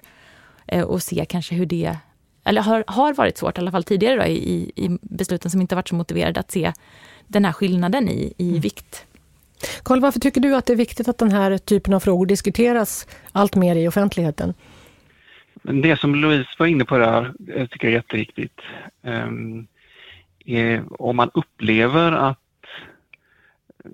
Eh, 0.68 0.84
och 0.84 1.02
se 1.02 1.24
kanske 1.28 1.54
hur 1.54 1.66
det 1.66 1.96
eller 2.44 2.62
har, 2.62 2.84
har 2.86 3.14
varit 3.14 3.38
svårt, 3.38 3.58
i 3.58 3.60
alla 3.60 3.70
fall 3.70 3.84
tidigare 3.84 4.16
då, 4.16 4.24
i, 4.24 4.72
i 4.76 4.98
besluten 5.02 5.50
som 5.50 5.60
inte 5.60 5.74
varit 5.74 5.88
så 5.88 5.94
motiverade, 5.94 6.40
att 6.40 6.50
se 6.50 6.72
den 7.26 7.44
här 7.44 7.52
skillnaden 7.52 8.08
i, 8.08 8.34
i 8.38 8.48
mm. 8.48 8.60
vikt. 8.60 9.06
Karl, 9.82 10.00
varför 10.00 10.20
tycker 10.20 10.40
du 10.40 10.56
att 10.56 10.66
det 10.66 10.72
är 10.72 10.76
viktigt 10.76 11.08
att 11.08 11.18
den 11.18 11.30
här 11.30 11.58
typen 11.58 11.94
av 11.94 12.00
frågor 12.00 12.26
diskuteras 12.26 13.06
allt 13.32 13.56
mer 13.56 13.76
i 13.76 13.88
offentligheten? 13.88 14.54
Det 15.62 16.00
som 16.00 16.14
Louise 16.14 16.50
var 16.58 16.66
inne 16.66 16.84
på 16.84 16.98
där, 16.98 17.32
jag 17.46 17.70
tycker 17.70 17.86
jag 17.88 17.92
är 17.92 17.96
jätteviktigt. 17.96 18.60
Um, 19.02 19.66
eh, 20.48 20.82
om 20.90 21.16
man 21.16 21.30
upplever 21.34 22.12
att 22.12 22.38
eh, 23.84 23.90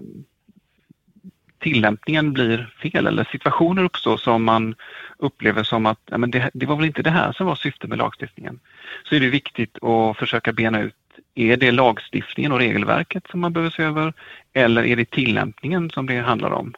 tillämpningen 1.58 2.32
blir 2.32 2.74
fel 2.82 3.06
eller 3.06 3.24
situationer 3.24 3.84
uppstår 3.84 4.16
som 4.16 4.44
man 4.44 4.74
upplever 5.18 5.62
som 5.62 5.86
att 5.86 6.00
ja, 6.10 6.18
men 6.18 6.30
det, 6.30 6.50
det 6.54 6.66
var 6.66 6.76
väl 6.76 6.86
inte 6.86 7.02
det 7.02 7.10
här 7.10 7.32
som 7.32 7.46
var 7.46 7.54
syftet 7.54 7.90
med 7.90 7.98
lagstiftningen. 7.98 8.60
Så 9.08 9.14
är 9.14 9.20
det 9.20 9.28
viktigt 9.28 9.84
att 9.84 10.16
försöka 10.16 10.52
bena 10.52 10.80
ut, 10.80 10.94
är 11.34 11.56
det 11.56 11.70
lagstiftningen 11.70 12.52
och 12.52 12.58
regelverket 12.58 13.26
som 13.30 13.40
man 13.40 13.52
behöver 13.52 13.70
se 13.70 13.82
över 13.82 14.12
eller 14.52 14.84
är 14.84 14.96
det 14.96 15.10
tillämpningen 15.10 15.90
som 15.90 16.06
det 16.06 16.18
handlar 16.18 16.50
om? 16.50 16.74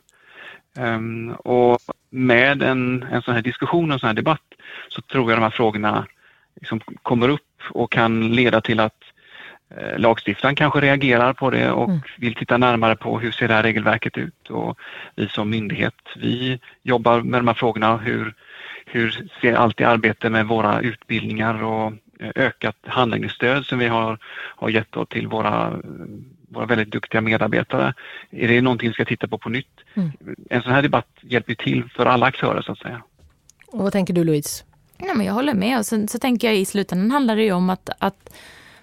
Um, 0.78 1.30
och 1.30 1.78
med 2.10 2.62
en, 2.62 3.02
en 3.02 3.22
sån 3.22 3.34
här 3.34 3.42
diskussion, 3.42 3.92
en 3.92 3.98
sån 3.98 4.06
här 4.06 4.14
debatt, 4.14 4.54
så 4.88 5.02
tror 5.02 5.30
jag 5.30 5.38
de 5.38 5.42
här 5.42 5.50
frågorna 5.50 6.06
liksom 6.60 6.80
kommer 7.02 7.28
upp 7.28 7.62
och 7.70 7.92
kan 7.92 8.32
leda 8.32 8.60
till 8.60 8.80
att 8.80 9.02
lagstiftaren 9.96 10.54
kanske 10.54 10.80
reagerar 10.80 11.32
på 11.32 11.50
det 11.50 11.70
och 11.70 11.88
mm. 11.88 12.00
vill 12.18 12.34
titta 12.34 12.58
närmare 12.58 12.96
på 12.96 13.18
hur 13.18 13.30
ser 13.32 13.48
det 13.48 13.54
här 13.54 13.62
regelverket 13.62 14.18
ut 14.18 14.50
och 14.50 14.78
vi 15.14 15.28
som 15.28 15.50
myndighet, 15.50 15.94
vi 16.16 16.60
jobbar 16.82 17.20
med 17.20 17.40
de 17.40 17.48
här 17.48 17.54
frågorna. 17.54 17.96
Hur, 17.96 18.34
hur 18.86 19.28
ser 19.40 19.54
allt 19.54 19.80
i 19.80 19.84
arbete 19.84 20.30
med 20.30 20.46
våra 20.46 20.80
utbildningar 20.80 21.62
och 21.62 21.92
eh, 22.20 22.30
ökat 22.34 22.76
handläggningsstöd 22.86 23.66
som 23.66 23.78
vi 23.78 23.86
har, 23.86 24.18
har 24.56 24.68
gett 24.68 24.96
till 25.08 25.26
våra, 25.28 25.80
våra 26.48 26.66
väldigt 26.66 26.90
duktiga 26.90 27.20
medarbetare. 27.20 27.94
Är 28.30 28.48
det 28.48 28.60
någonting 28.60 28.88
vi 28.88 28.94
ska 28.94 29.04
titta 29.04 29.28
på 29.28 29.38
på 29.38 29.48
nytt? 29.48 29.80
Mm. 29.94 30.10
En 30.50 30.62
sån 30.62 30.72
här 30.72 30.82
debatt 30.82 31.08
hjälper 31.20 31.54
till 31.54 31.88
för 31.96 32.06
alla 32.06 32.26
aktörer 32.26 32.62
så 32.62 32.72
att 32.72 32.78
säga. 32.78 33.02
Och 33.66 33.78
vad 33.78 33.92
tänker 33.92 34.14
du 34.14 34.24
Louise? 34.24 34.64
Ja, 34.98 35.14
men 35.14 35.26
jag 35.26 35.32
håller 35.32 35.54
med 35.54 35.78
och 35.78 35.86
sen 35.86 36.08
så 36.08 36.18
tänker 36.18 36.46
jag 36.46 36.56
i 36.56 36.64
slutändan 36.64 37.10
handlar 37.10 37.36
det 37.36 37.42
ju 37.42 37.52
om 37.52 37.70
att, 37.70 37.90
att 37.98 38.30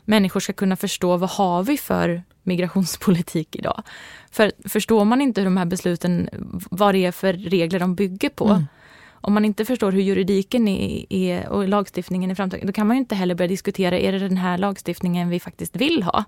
människor 0.06 0.40
ska 0.40 0.54
kunna 0.54 0.76
förstå 0.76 1.18
vad 1.18 1.30
har 1.30 1.64
vi 1.64 1.78
för 1.78 2.24
migrationspolitik 2.44 3.56
idag. 3.56 3.84
För 4.32 4.52
förstår 4.70 5.06
man 5.06 5.22
inte 5.22 5.42
hur 5.42 5.46
de 5.46 5.58
här 5.58 5.66
besluten, 5.66 6.30
vad 6.72 6.96
det 6.96 7.06
är 7.06 7.12
för 7.12 7.34
regler 7.34 7.80
de 7.80 7.96
bygger 7.96 8.30
på, 8.30 8.48
mm. 8.48 8.66
om 9.12 9.34
man 9.34 9.46
inte 9.46 9.66
förstår 9.66 9.92
hur 9.92 10.02
juridiken 10.02 10.68
är, 10.68 11.06
är 11.10 11.50
och 11.50 11.68
lagstiftningen 11.68 12.32
är 12.32 12.36
framtagen, 12.36 12.68
då 12.68 12.74
kan 12.74 12.88
man 12.88 12.98
inte 12.98 13.16
heller 13.16 13.36
börja 13.36 13.48
diskutera, 13.48 14.00
är 14.00 14.12
det 14.12 14.20
den 14.20 14.38
här 14.38 14.58
lagstiftningen 14.58 15.30
vi 15.30 15.40
faktiskt 15.40 15.76
vill 15.76 16.04
ha? 16.04 16.24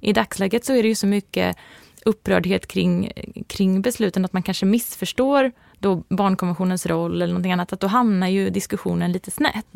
I 0.00 0.12
dagsläget 0.12 0.64
så 0.64 0.72
är 0.72 0.82
det 0.82 0.88
ju 0.88 0.94
så 0.94 1.06
mycket 1.06 1.56
upprördhet 2.04 2.66
kring, 2.66 3.12
kring 3.46 3.82
besluten 3.82 4.24
att 4.24 4.32
man 4.32 4.42
kanske 4.42 4.66
missförstår 4.66 5.52
då 5.78 6.02
barnkonventionens 6.08 6.86
roll 6.86 7.14
eller 7.22 7.26
någonting 7.26 7.52
annat, 7.52 7.72
att 7.72 7.80
då 7.80 7.86
hamnar 7.86 8.28
ju 8.28 8.50
diskussionen 8.50 9.12
lite 9.12 9.30
snett. 9.30 9.66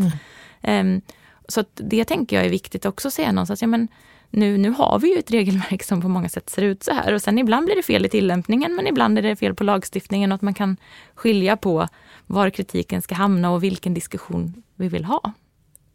Mm. 0.62 0.96
Um, 0.96 1.03
så 1.52 1.64
det 1.74 2.04
tänker 2.04 2.36
jag 2.36 2.46
är 2.46 2.50
viktigt 2.50 2.86
också 2.86 3.08
att 3.08 3.14
säga 3.14 3.32
någonstans. 3.32 3.62
Ja, 3.62 3.68
men 3.68 3.88
nu, 4.30 4.58
nu 4.58 4.70
har 4.70 4.98
vi 4.98 5.12
ju 5.12 5.18
ett 5.18 5.30
regelverk 5.30 5.82
som 5.82 6.02
på 6.02 6.08
många 6.08 6.28
sätt 6.28 6.50
ser 6.50 6.62
ut 6.62 6.82
så 6.82 6.92
här 6.92 7.14
och 7.14 7.22
sen 7.22 7.38
ibland 7.38 7.66
blir 7.66 7.76
det 7.76 7.82
fel 7.82 8.06
i 8.06 8.08
tillämpningen 8.08 8.74
men 8.74 8.86
ibland 8.86 9.18
är 9.18 9.22
det 9.22 9.36
fel 9.36 9.54
på 9.54 9.64
lagstiftningen 9.64 10.32
och 10.32 10.36
att 10.36 10.42
man 10.42 10.54
kan 10.54 10.76
skilja 11.14 11.56
på 11.56 11.88
var 12.26 12.50
kritiken 12.50 13.02
ska 13.02 13.14
hamna 13.14 13.50
och 13.50 13.64
vilken 13.64 13.94
diskussion 13.94 14.62
vi 14.76 14.88
vill 14.88 15.04
ha. 15.04 15.32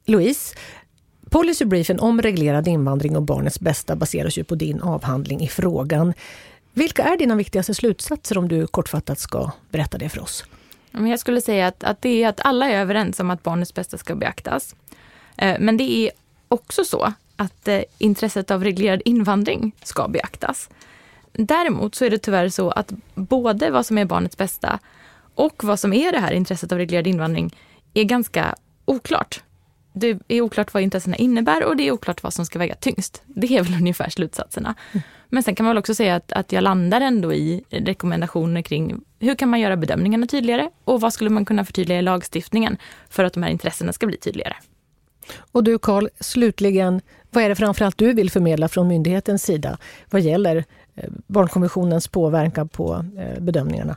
Louise, 0.05 0.55
Policybriefen 1.29 1.99
om 1.99 2.21
reglerad 2.21 2.67
invandring 2.67 3.15
och 3.15 3.23
barnets 3.23 3.59
bästa 3.59 3.95
baseras 3.95 4.37
ju 4.37 4.43
på 4.43 4.55
din 4.55 4.81
avhandling 4.81 5.41
i 5.41 5.47
frågan. 5.47 6.13
Vilka 6.73 7.03
är 7.03 7.17
dina 7.17 7.35
viktigaste 7.35 7.73
slutsatser 7.73 8.37
om 8.37 8.47
du 8.47 8.67
kortfattat 8.67 9.19
ska 9.19 9.51
berätta 9.69 9.97
det 9.97 10.09
för 10.09 10.21
oss? 10.21 10.45
Jag 10.91 11.19
skulle 11.19 11.41
säga 11.41 11.67
att, 11.67 11.83
att 11.83 12.01
det 12.01 12.23
är 12.23 12.29
att 12.29 12.39
alla 12.45 12.69
är 12.69 12.81
överens 12.81 13.19
om 13.19 13.29
att 13.29 13.43
barnets 13.43 13.73
bästa 13.73 13.97
ska 13.97 14.15
beaktas. 14.15 14.75
Eh, 15.37 15.55
men 15.59 15.77
det 15.77 16.07
är 16.07 16.11
också 16.47 16.83
så 16.83 17.13
att 17.35 17.67
eh, 17.67 17.81
intresset 17.97 18.51
av 18.51 18.63
reglerad 18.63 19.01
invandring 19.05 19.71
ska 19.83 20.07
beaktas. 20.07 20.69
Däremot 21.33 21.95
så 21.95 22.05
är 22.05 22.09
det 22.09 22.17
tyvärr 22.17 22.49
så 22.49 22.71
att 22.71 22.93
både 23.15 23.69
vad 23.69 23.85
som 23.85 23.97
är 23.97 24.05
barnets 24.05 24.37
bästa 24.37 24.79
och 25.35 25.63
vad 25.63 25.79
som 25.79 25.93
är 25.93 26.11
det 26.11 26.19
här 26.19 26.31
intresset 26.31 26.71
av 26.71 26.77
reglerad 26.77 27.07
invandring 27.07 27.55
är 27.93 28.03
ganska 28.03 28.55
oklart. 28.85 29.43
Det 29.93 30.19
är 30.27 30.41
oklart 30.41 30.73
vad 30.73 30.83
intressena 30.83 31.15
innebär 31.15 31.65
och 31.65 31.77
det 31.77 31.87
är 31.87 31.91
oklart 31.91 32.23
vad 32.23 32.33
som 32.33 32.45
ska 32.45 32.59
väga 32.59 32.75
tyngst. 32.75 33.21
Det 33.25 33.57
är 33.57 33.63
väl 33.63 33.73
ungefär 33.79 34.09
slutsatserna. 34.09 34.75
Men 35.29 35.43
sen 35.43 35.55
kan 35.55 35.63
man 35.63 35.69
väl 35.69 35.77
också 35.77 35.95
säga 35.95 36.15
att, 36.15 36.31
att 36.31 36.51
jag 36.51 36.61
landar 36.61 37.01
ändå 37.01 37.33
i 37.33 37.63
rekommendationer 37.69 38.61
kring 38.61 39.01
hur 39.19 39.35
kan 39.35 39.49
man 39.49 39.59
göra 39.59 39.77
bedömningarna 39.77 40.27
tydligare 40.27 40.69
och 40.83 41.01
vad 41.01 41.13
skulle 41.13 41.29
man 41.29 41.45
kunna 41.45 41.65
förtydliga 41.65 41.99
i 41.99 42.01
lagstiftningen 42.01 42.77
för 43.09 43.23
att 43.23 43.33
de 43.33 43.43
här 43.43 43.49
intressena 43.49 43.93
ska 43.93 44.07
bli 44.07 44.17
tydligare. 44.17 44.55
Och 45.51 45.63
du 45.63 45.77
Karl, 45.77 46.07
slutligen, 46.19 47.01
vad 47.31 47.43
är 47.43 47.49
det 47.49 47.55
framförallt 47.55 47.97
du 47.97 48.13
vill 48.13 48.31
förmedla 48.31 48.67
från 48.67 48.87
myndighetens 48.87 49.43
sida 49.43 49.77
vad 50.09 50.21
gäller 50.21 50.63
eh, 50.95 51.09
barnkonventionens 51.27 52.07
påverkan 52.07 52.67
på 52.67 53.05
eh, 53.17 53.41
bedömningarna? 53.41 53.95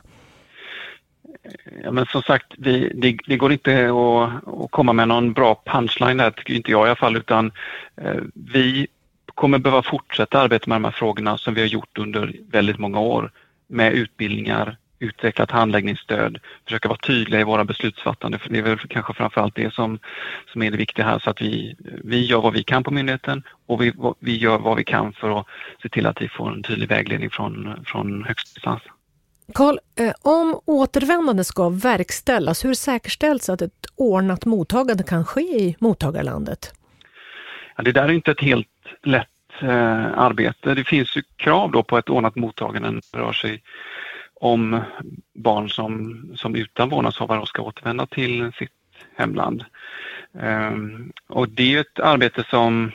Ja, 1.83 1.91
men 1.91 2.05
som 2.05 2.21
sagt, 2.21 2.53
det, 2.57 2.91
det, 2.95 3.17
det 3.27 3.37
går 3.37 3.51
inte 3.51 3.85
att, 3.85 4.49
att, 4.63 4.71
komma 4.71 4.93
med 4.93 5.07
någon 5.07 5.33
bra 5.33 5.61
punchline 5.65 6.17
där, 6.17 6.31
tycker 6.31 6.53
inte 6.53 6.71
jag 6.71 6.85
i 6.85 6.89
alla 6.89 6.95
fall, 6.95 7.17
utan 7.17 7.51
eh, 7.95 8.21
vi 8.33 8.87
kommer 9.35 9.57
behöva 9.57 9.83
fortsätta 9.83 10.39
arbeta 10.39 10.69
med 10.69 10.75
de 10.75 10.83
här 10.83 10.91
frågorna 10.91 11.37
som 11.37 11.53
vi 11.53 11.61
har 11.61 11.67
gjort 11.67 11.97
under 11.97 12.35
väldigt 12.51 12.77
många 12.77 12.99
år 12.99 13.31
med 13.67 13.93
utbildningar, 13.93 14.77
utvecklat 14.99 15.51
handläggningsstöd, 15.51 16.39
försöka 16.65 16.89
vara 16.89 16.99
tydliga 16.99 17.41
i 17.41 17.43
våra 17.43 17.65
beslutsfattande. 17.65 18.39
För 18.39 18.49
det 18.49 18.57
är 18.57 18.63
väl 18.63 18.77
kanske 18.77 19.13
framförallt 19.13 19.55
det 19.55 19.73
som, 19.73 19.99
som 20.53 20.61
är 20.63 20.71
det 20.71 20.77
viktiga 20.77 21.05
här 21.05 21.19
så 21.19 21.29
att 21.29 21.41
vi, 21.41 21.75
vi 22.03 22.25
gör 22.25 22.41
vad 22.41 22.53
vi 22.53 22.63
kan 22.63 22.83
på 22.83 22.91
myndigheten 22.91 23.43
och 23.67 23.81
vi, 23.81 23.93
vi 24.19 24.37
gör 24.37 24.57
vad 24.57 24.77
vi 24.77 24.83
kan 24.83 25.13
för 25.13 25.39
att 25.39 25.45
se 25.81 25.89
till 25.89 26.05
att 26.05 26.21
vi 26.21 26.29
får 26.29 26.51
en 26.51 26.63
tydlig 26.63 26.89
vägledning 26.89 27.29
från, 27.29 27.85
från 27.85 28.23
högsta 28.23 28.57
instans. 28.57 28.81
Karl, 29.53 29.77
eh, 29.95 30.13
om 30.21 30.59
återvändande 30.65 31.43
ska 31.43 31.69
verkställas, 31.69 32.65
hur 32.65 32.73
säkerställs 32.73 33.49
att 33.49 33.61
ett 33.61 33.85
ordnat 33.95 34.45
mottagande 34.45 35.03
kan 35.03 35.25
ske 35.25 35.41
i 35.41 35.75
mottagarlandet? 35.79 36.73
Ja, 37.77 37.83
det 37.83 37.91
där 37.91 38.03
är 38.03 38.11
inte 38.11 38.31
ett 38.31 38.41
helt 38.41 38.67
lätt 39.03 39.27
eh, 39.61 40.19
arbete. 40.19 40.73
Det 40.73 40.83
finns 40.83 41.17
ju 41.17 41.23
krav 41.35 41.71
då 41.71 41.83
på 41.83 41.97
ett 41.97 42.09
ordnat 42.09 42.35
mottagande 42.35 42.91
när 42.91 43.01
det 43.11 43.19
rör 43.19 43.33
sig 43.33 43.63
om 44.39 44.81
barn 45.33 45.69
som, 45.69 46.23
som 46.35 46.55
utan 46.55 46.89
vårdnadshavare 46.89 47.45
ska 47.45 47.61
återvända 47.61 48.05
till 48.05 48.51
sitt 48.51 48.71
hemland. 49.15 49.65
Ehm, 50.39 51.11
och 51.27 51.49
det 51.49 51.75
är 51.75 51.81
ett 51.81 51.99
arbete 51.99 52.43
som 52.49 52.91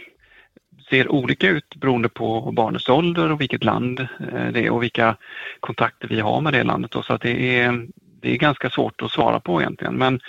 ser 0.90 1.12
olika 1.12 1.48
ut 1.48 1.76
beroende 1.76 2.08
på 2.08 2.52
barnets 2.52 2.88
ålder 2.88 3.32
och 3.32 3.40
vilket 3.40 3.64
land 3.64 4.00
eh, 4.00 4.48
det 4.52 4.66
är 4.66 4.70
och 4.70 4.82
vilka 4.82 5.16
kontakter 5.60 6.08
vi 6.08 6.20
har 6.20 6.40
med 6.40 6.52
det 6.52 6.62
landet. 6.64 6.90
Då. 6.90 7.02
Så 7.02 7.12
att 7.12 7.20
det, 7.20 7.58
är, 7.58 7.86
det 8.20 8.32
är 8.32 8.36
ganska 8.36 8.70
svårt 8.70 9.02
att 9.02 9.10
svara 9.10 9.40
på 9.40 9.60
egentligen. 9.60 9.94
Men 9.94 10.20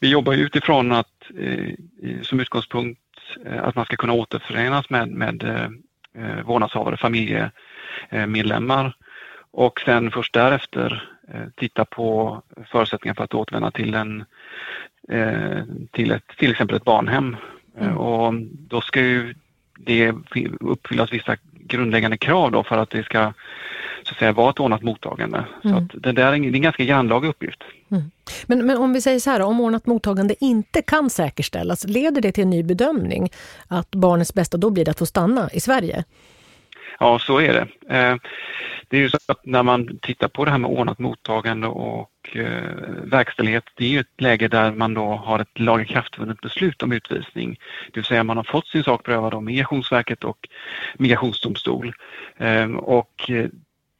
vi 0.00 0.10
jobbar 0.10 0.34
utifrån 0.34 0.92
att 0.92 1.30
eh, 1.38 1.74
som 2.22 2.40
utgångspunkt 2.40 3.00
eh, 3.46 3.64
att 3.64 3.74
man 3.74 3.84
ska 3.84 3.96
kunna 3.96 4.12
återförenas 4.12 4.90
med, 4.90 5.08
med 5.08 5.68
vårdnadshavare, 6.44 6.96
familjemedlemmar 6.96 8.94
och 9.52 9.80
sen 9.84 10.10
först 10.10 10.34
därefter 10.34 11.10
eh, 11.34 11.48
titta 11.56 11.84
på 11.84 12.42
förutsättningar 12.70 13.14
för 13.14 13.24
att 13.24 13.34
återvända 13.34 13.70
till, 13.70 13.94
en, 13.94 14.24
eh, 15.08 15.62
till, 15.90 16.10
ett, 16.10 16.28
till 16.38 16.50
exempel 16.50 16.76
ett 16.76 16.84
barnhem. 16.84 17.36
Mm. 17.78 17.98
Och 17.98 18.34
då 18.50 18.80
ska 18.80 19.00
ju 19.00 19.34
det 19.78 20.14
uppfyllas 20.60 21.12
vissa 21.12 21.36
grundläggande 21.52 22.16
krav 22.16 22.52
då 22.52 22.62
för 22.62 22.78
att 22.78 22.90
det 22.90 23.02
ska 23.02 23.32
så 24.02 24.12
att 24.12 24.18
säga, 24.18 24.32
vara 24.32 24.50
ett 24.50 24.60
ordnat 24.60 24.82
mottagande. 24.82 25.44
Mm. 25.64 25.88
Så 25.88 25.98
det, 25.98 26.12
där 26.12 26.26
är 26.26 26.32
en, 26.32 26.42
det 26.42 26.48
är 26.48 26.54
en 26.54 26.62
ganska 26.62 26.84
grannlaga 26.84 27.28
uppgift. 27.28 27.62
Mm. 27.90 28.10
Men, 28.46 28.66
men 28.66 28.76
om 28.76 28.92
vi 28.92 29.00
säger 29.00 29.18
så 29.18 29.30
här, 29.30 29.40
om 29.40 29.60
ordnat 29.60 29.86
mottagande 29.86 30.34
inte 30.40 30.82
kan 30.82 31.10
säkerställas, 31.10 31.84
leder 31.84 32.20
det 32.20 32.32
till 32.32 32.44
en 32.44 32.50
ny 32.50 32.62
bedömning 32.62 33.30
att 33.68 33.90
barnets 33.90 34.34
bästa 34.34 34.56
då 34.56 34.70
blir 34.70 34.88
att 34.88 34.98
få 34.98 35.06
stanna 35.06 35.50
i 35.52 35.60
Sverige? 35.60 36.04
Ja, 36.98 37.18
så 37.18 37.40
är 37.40 37.52
det. 37.52 38.18
Eh, 38.90 38.96
det 38.96 38.96
är 38.96 39.00
ju 39.00 39.10
så 39.10 39.18
att 39.26 39.46
när 39.46 39.62
man 39.62 39.98
tittar 40.02 40.28
på 40.28 40.44
det 40.44 40.50
här 40.50 40.58
med 40.58 40.70
ordnat 40.70 40.98
mottagande 40.98 41.66
och 41.66 42.36
eh, 42.36 43.04
verkställighet, 43.04 43.64
det 43.76 43.84
är 43.84 43.88
ju 43.88 44.00
ett 44.00 44.20
läge 44.20 44.48
där 44.48 44.72
man 44.72 44.94
då 44.94 45.04
har 45.04 45.38
ett 45.38 45.58
lagakraftvunnet 45.58 46.40
beslut 46.40 46.82
om 46.82 46.92
utvisning. 46.92 47.58
Det 47.86 48.00
vill 48.00 48.04
säga 48.04 48.24
man 48.24 48.36
har 48.36 48.44
fått 48.44 48.66
sin 48.66 48.84
sak 48.84 49.02
prövad 49.02 49.34
av 49.34 49.42
Migrationsverket 49.42 50.24
och 50.24 50.48
migrationsdomstol. 50.98 51.92
Ehm, 52.38 52.76
och 52.78 53.30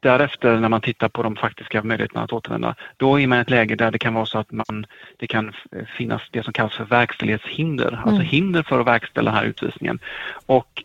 därefter 0.03 0.61
när 0.61 0.69
man 0.69 0.81
tittar 0.81 1.09
på 1.09 1.23
de 1.23 1.37
faktiska 1.37 1.83
möjligheterna 1.83 2.25
att 2.25 2.33
återvända, 2.33 2.75
då 2.97 3.21
är 3.21 3.27
man 3.27 3.39
i 3.39 3.41
ett 3.41 3.51
läge 3.51 3.77
där 3.77 3.91
det 3.91 3.99
kan 3.99 4.15
vara 4.15 4.27
så 4.27 4.39
att 4.39 4.53
man, 4.53 4.87
det 5.19 5.27
kan 5.27 5.53
finnas 5.97 6.23
det 6.31 6.43
som 6.43 6.53
kallas 6.53 6.77
för 6.77 6.85
verkställighetshinder, 6.85 7.89
mm. 7.89 8.09
alltså 8.09 8.23
hinder 8.23 8.63
för 8.63 8.81
att 8.81 8.87
verkställa 8.87 9.31
den 9.31 9.41
här 9.41 9.47
utvisningen. 9.47 9.99
Och 10.47 10.85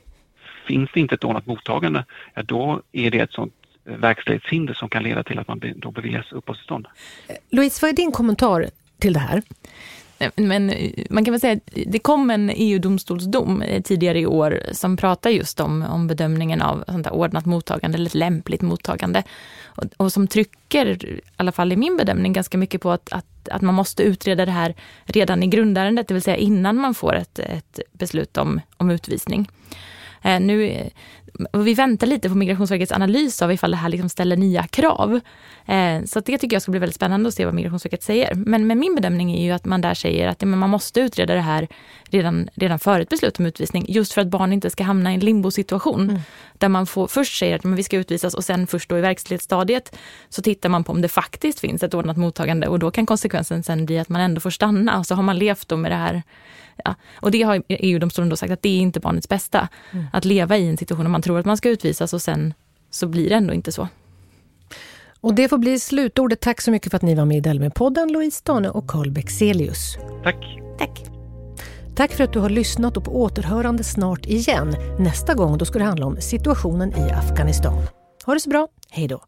finns 0.66 0.90
det 0.94 1.00
inte 1.00 1.16
ett 1.16 1.24
ordnat 1.24 1.46
mottagande, 1.46 2.06
ja, 2.34 2.44
då 2.44 2.82
är 2.92 3.12
det 3.12 3.20
ett 3.20 3.32
sådant 3.32 3.65
verkställighetshinder 3.86 4.74
som 4.74 4.90
kan 4.90 5.04
leda 5.04 5.24
till 5.24 5.40
att 5.40 5.48
man 5.48 5.62
då 5.76 5.92
beviljas 5.92 6.32
uppehållstillstånd. 6.32 6.88
Louise, 7.50 7.80
vad 7.82 7.92
är 7.92 7.96
din 7.96 8.12
kommentar 8.12 8.70
till 9.00 9.14
det 9.14 9.20
här? 9.20 9.42
Men 10.36 10.74
man 11.10 11.26
kan 11.26 11.32
väl 11.32 11.42
säga 11.42 11.54
att 11.54 11.70
det 11.86 12.00
kom 12.00 12.30
en 12.30 12.50
EU-domstolsdom 12.56 13.62
eh, 13.62 13.82
tidigare 13.82 14.20
i 14.20 14.26
år 14.26 14.60
som 14.72 14.98
pratar 14.98 15.30
just 15.30 15.60
om, 15.60 15.82
om 15.82 16.08
bedömningen 16.08 16.62
av 16.62 16.84
sånt 16.88 17.08
ordnat 17.08 17.46
mottagande 17.46 17.96
eller 17.96 18.06
ett 18.06 18.16
lämpligt 18.16 18.62
mottagande. 18.62 19.24
Och, 19.66 19.84
och, 19.98 20.12
som 20.12 20.28
trycker, 20.28 21.06
i 21.06 21.22
alla 21.36 21.52
fall 21.52 21.72
i 21.72 21.76
min 21.76 21.98
bedömning, 21.98 22.34
ganska 22.34 22.58
mycket 22.58 22.82
på 22.82 22.92
att, 22.92 23.14
att, 23.14 23.50
att 23.50 23.62
man 23.62 23.76
måste 23.76 24.04
utreda 24.04 24.46
det 24.46 24.52
här 24.52 24.76
redan 25.06 25.44
i 25.44 25.48
grundärendet, 25.48 26.08
det 26.08 26.14
vill 26.14 26.24
säga 26.24 26.38
innan 26.38 26.76
man 26.76 26.94
får 26.94 27.16
ett, 27.16 27.40
ett 27.40 27.80
beslut 27.92 28.38
om, 28.38 28.62
om 28.78 28.90
utvisning. 28.90 29.50
Eh, 30.22 30.40
vi 31.54 31.74
väntar 31.74 32.08
lite 32.08 32.30
på 32.30 32.36
Migrationsverkets 32.36 32.92
analys 32.92 33.42
av 33.42 33.52
ifall 33.52 33.72
det 33.72 33.78
här 33.78 33.90
liksom 33.90 34.10
ställer 34.10 34.38
nya 34.38 34.64
krav. 34.64 35.20
Eh, 35.66 36.04
så 36.06 36.20
det 36.20 36.38
tycker 36.38 36.56
jag 36.56 36.62
ska 36.62 36.72
bli 36.72 36.80
väldigt 36.80 36.96
spännande 36.96 37.28
att 37.28 37.34
se 37.34 37.46
vad 37.46 37.54
Migrationsverket 37.54 38.04
säger. 38.04 38.36
Men, 38.36 38.68
men 38.68 38.80
min 38.80 38.96
bedömning 38.96 39.32
är 39.32 39.44
ju 39.44 39.52
att 39.52 39.66
man 39.66 39.82
där 39.82 39.94
säger 39.94 40.28
att 40.28 40.42
ja, 40.42 40.48
man 40.48 40.70
måste 40.70 41.00
utreda 41.00 41.34
det 41.34 41.42
här 41.42 41.68
redan, 42.10 42.50
redan 42.54 42.80
före 42.80 43.02
ett 43.02 43.10
beslut 43.10 43.40
om 43.40 43.46
utvisning. 43.46 43.86
Just 43.88 44.14
för 44.14 44.22
att 44.22 44.28
barn 44.28 44.54
inte 44.54 44.70
ska 44.70 44.84
hamna 44.84 45.12
i 45.12 45.14
en 45.14 45.20
limbosituation. 45.20 46.10
Mm. 46.10 46.22
Där 46.54 46.70
man 46.70 46.86
får, 46.86 47.08
först 47.08 47.40
säger 47.40 47.56
att 47.56 47.64
men 47.64 47.76
vi 47.76 47.84
ska 47.84 47.98
utvisas 47.98 48.34
och 48.34 48.44
sen 48.44 48.68
först 48.68 48.90
då 48.90 48.98
i 48.98 49.02
verkställighetsstadiet 49.02 49.98
så 50.30 50.42
tittar 50.42 50.70
man 50.70 50.84
på 50.84 50.92
om 50.92 51.02
det 51.02 51.10
faktiskt 51.10 51.60
finns 51.60 51.84
ett 51.84 51.94
ordnat 51.94 52.18
mottagande 52.18 52.68
och 52.68 52.80
då 52.80 52.92
kan 52.92 53.06
konsekvensen 53.06 53.64
sen 53.64 53.86
bli 53.86 54.00
att 54.00 54.10
man 54.10 54.22
ändå 54.22 54.42
får 54.42 54.50
stanna. 54.50 55.00
Och 55.00 55.06
så 55.06 55.16
har 55.16 55.24
man 55.24 55.38
levt 55.38 55.68
då 55.68 55.78
med 55.78 55.92
det 55.92 55.96
här 55.96 56.24
Ja. 56.84 56.96
Och 57.16 57.32
det 57.32 57.42
har 57.42 57.64
EU-domstolen 57.70 58.30
då 58.30 58.36
sagt 58.36 58.52
att 58.52 58.62
det 58.62 58.70
är 58.70 58.80
inte 58.80 59.00
barnets 59.00 59.30
bästa. 59.30 59.70
Mm. 59.92 60.06
Att 60.14 60.26
leva 60.26 60.58
i 60.58 60.68
en 60.68 60.78
situation 60.78 61.06
där 61.06 61.12
man 61.12 61.22
tror 61.22 61.40
att 61.40 61.46
man 61.46 61.58
ska 61.58 61.70
utvisas 61.70 62.14
och 62.14 62.22
sen 62.22 62.54
så 62.90 63.08
blir 63.08 63.30
det 63.30 63.36
ändå 63.36 63.54
inte 63.54 63.72
så. 63.72 63.88
Och 65.22 65.34
det 65.34 65.50
får 65.50 65.58
bli 65.58 65.80
slutordet. 65.80 66.40
Tack 66.42 66.62
så 66.62 66.72
mycket 66.72 66.92
för 66.92 66.96
att 66.96 67.02
ni 67.02 67.16
var 67.16 67.26
med 67.26 67.38
i 67.38 67.42
Delmi-podden, 67.42 68.12
Louise 68.12 68.38
Stane 68.38 68.70
och 68.70 68.88
Carl 68.88 69.12
Bexelius. 69.12 69.98
Tack. 70.24 70.58
Tack. 70.78 71.04
Tack 71.96 72.12
för 72.12 72.24
att 72.24 72.34
du 72.34 72.40
har 72.40 72.50
lyssnat 72.50 72.98
och 72.98 73.04
på 73.04 73.22
återhörande 73.22 73.84
snart 73.84 74.26
igen. 74.26 74.76
Nästa 75.00 75.34
gång 75.34 75.58
då 75.58 75.66
ska 75.66 75.80
det 75.80 75.86
handla 75.86 76.06
om 76.06 76.22
situationen 76.22 76.94
i 76.94 77.12
Afghanistan. 77.12 77.84
Ha 78.26 78.34
det 78.34 78.40
så 78.40 78.50
bra. 78.50 78.68
Hej 78.90 79.08
då. 79.08 79.22